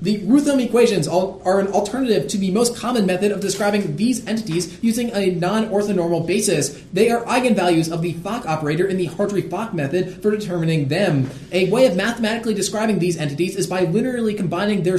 The 0.03 0.21
Roothaan 0.21 0.62
equations 0.62 1.09
are 1.09 1.61
an 1.61 1.69
alternative 1.69 2.29
to 2.29 2.37
the 2.37 2.51
most 2.51 2.77
common 2.77 3.07
method 3.07 3.33
of 3.33 3.40
describing 3.40 3.97
these 3.97 4.27
entities 4.27 4.83
using 4.83 5.11
a 5.14 5.31
non-orthonormal 5.31 6.27
basis. 6.27 6.79
They 6.93 7.11
are 7.11 7.25
eigenvalues 7.25 7.90
of 7.90 8.03
the 8.03 8.12
Fock 8.14 8.47
operator 8.47 8.87
in 8.87 8.99
the 8.99 9.07
Hartree-Fock 9.09 9.73
method 9.73 10.23
for 10.23 10.31
determining 10.31 10.88
them. 10.88 11.31
A 11.53 11.71
way 11.71 11.87
of 11.87 11.97
mathematically 11.97 12.53
describing 12.53 12.99
these 12.99 13.17
entities 13.17 13.57
is 13.57 13.67
by 13.67 13.87
linearly 13.87 14.37
combining 14.37 14.83
their 14.83 14.99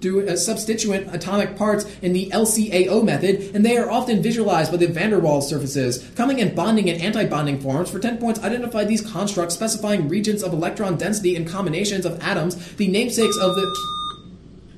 substituent 0.00 0.28
uh, 0.30 0.36
substituent 0.36 1.14
atomic 1.14 1.56
parts 1.56 1.84
in 2.00 2.12
the 2.12 2.30
LCAO 2.30 3.04
method, 3.04 3.54
and 3.54 3.64
they 3.64 3.76
are 3.76 3.90
often 3.90 4.22
visualized 4.22 4.70
by 4.70 4.78
the 4.78 4.86
van 4.86 5.10
der 5.10 5.20
Waals 5.20 5.42
surfaces. 5.42 6.10
Coming 6.16 6.40
and 6.40 6.54
bonding 6.54 6.88
and 6.88 7.00
anti-bonding 7.02 7.60
forms, 7.60 7.90
for 7.90 7.98
10 7.98 8.18
points, 8.18 8.42
identify 8.42 8.84
these 8.84 9.02
constructs 9.02 9.54
specifying 9.54 10.08
regions 10.08 10.42
of 10.42 10.52
electron 10.52 10.96
density 10.96 11.36
and 11.36 11.46
combinations 11.46 12.06
of 12.06 12.18
atoms, 12.22 12.74
the 12.76 12.88
namesakes 12.88 13.36
of 13.36 13.54
the... 13.54 13.76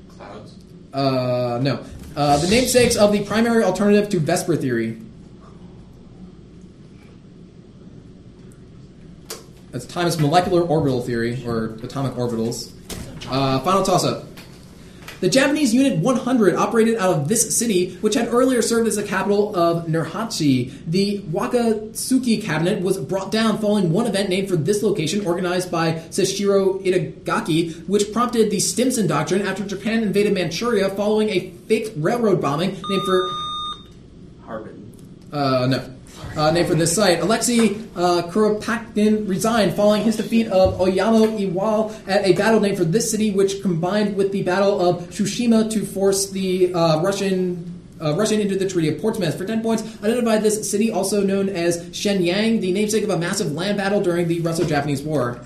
Clouds. 0.09 0.55
Uh, 0.93 1.59
no. 1.61 1.83
Uh, 2.15 2.37
the 2.37 2.49
namesakes 2.49 2.95
of 2.95 3.11
the 3.11 3.23
primary 3.23 3.63
alternative 3.63 4.09
to 4.09 4.19
VSEPR 4.19 4.59
theory. 4.59 5.01
That's 9.71 9.85
Thomas 9.85 10.19
molecular 10.19 10.61
orbital 10.61 11.01
theory, 11.01 11.43
or 11.47 11.77
atomic 11.81 12.13
orbitals. 12.13 12.71
Uh, 13.27 13.59
final 13.61 13.83
toss 13.83 14.03
up. 14.03 14.32
The 15.23 15.29
Japanese 15.29 15.73
Unit 15.73 15.99
100 15.99 16.53
operated 16.53 16.97
out 16.97 17.11
of 17.11 17.27
this 17.29 17.57
city, 17.57 17.95
which 18.01 18.15
had 18.15 18.27
earlier 18.27 18.61
served 18.61 18.89
as 18.89 18.97
the 18.97 19.03
capital 19.03 19.55
of 19.55 19.85
Nurhachi. 19.87 20.73
The 20.85 21.19
Wakatsuki 21.19 22.43
cabinet 22.43 22.81
was 22.81 22.97
brought 22.97 23.31
down 23.31 23.59
following 23.59 23.93
one 23.93 24.05
event 24.05 24.27
named 24.27 24.49
for 24.49 24.57
this 24.57 24.83
location, 24.83 25.25
organized 25.25 25.71
by 25.71 25.93
Seishiro 26.09 26.83
Itagaki, 26.83 27.87
which 27.87 28.11
prompted 28.11 28.51
the 28.51 28.59
Stimson 28.59 29.07
Doctrine 29.07 29.43
after 29.43 29.63
Japan 29.63 30.03
invaded 30.03 30.33
Manchuria 30.33 30.89
following 30.89 31.29
a 31.29 31.51
fake 31.69 31.93
railroad 31.95 32.41
bombing 32.41 32.71
named 32.71 33.03
for. 33.05 33.29
Harbin. 34.45 34.91
Uh, 35.31 35.67
no. 35.67 35.95
Uh, 36.35 36.49
name 36.49 36.65
for 36.65 36.73
this 36.73 36.95
site. 36.95 37.19
Alexei 37.19 37.75
uh, 37.95 38.23
Kuropatkin 38.23 39.29
resigned 39.29 39.75
following 39.75 40.01
his 40.01 40.17
defeat 40.17 40.47
of 40.47 40.81
Oyama 40.81 41.27
Iwao 41.27 42.07
at 42.07 42.25
a 42.25 42.33
battle 42.33 42.59
named 42.59 42.77
for 42.77 42.85
this 42.85 43.11
city, 43.11 43.29
which 43.31 43.61
combined 43.61 44.15
with 44.15 44.31
the 44.31 44.41
Battle 44.41 44.81
of 44.81 45.09
Tsushima 45.09 45.69
to 45.71 45.85
force 45.85 46.31
the 46.31 46.73
uh, 46.73 47.01
Russian. 47.01 47.69
Uh, 48.01 48.13
Russian 48.17 48.41
into 48.41 48.57
the 48.57 48.67
Treaty 48.67 48.89
of 48.89 48.99
Portsmouth. 48.99 49.37
For 49.37 49.45
10 49.45 49.61
points, 49.61 49.81
identify 50.03 50.37
this 50.37 50.69
city, 50.69 50.91
also 50.91 51.23
known 51.23 51.47
as 51.47 51.85
Shenyang, 51.91 52.59
the 52.59 52.73
namesake 52.73 53.03
of 53.03 53.09
a 53.09 53.17
massive 53.17 53.53
land 53.53 53.77
battle 53.77 54.01
during 54.01 54.27
the 54.27 54.41
Russo 54.41 54.65
Japanese 54.65 55.01
War. 55.01 55.39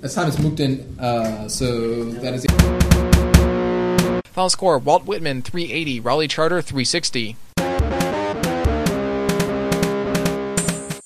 That's 0.00 0.18
is 0.18 0.36
Mukden, 0.36 0.98
uh, 0.98 1.48
so 1.48 2.04
that 2.04 2.34
is. 2.34 2.44
Final 4.34 4.50
score 4.50 4.78
Walt 4.78 5.04
Whitman 5.04 5.42
380, 5.42 6.00
Raleigh 6.00 6.26
Charter 6.26 6.60
360. 6.60 7.36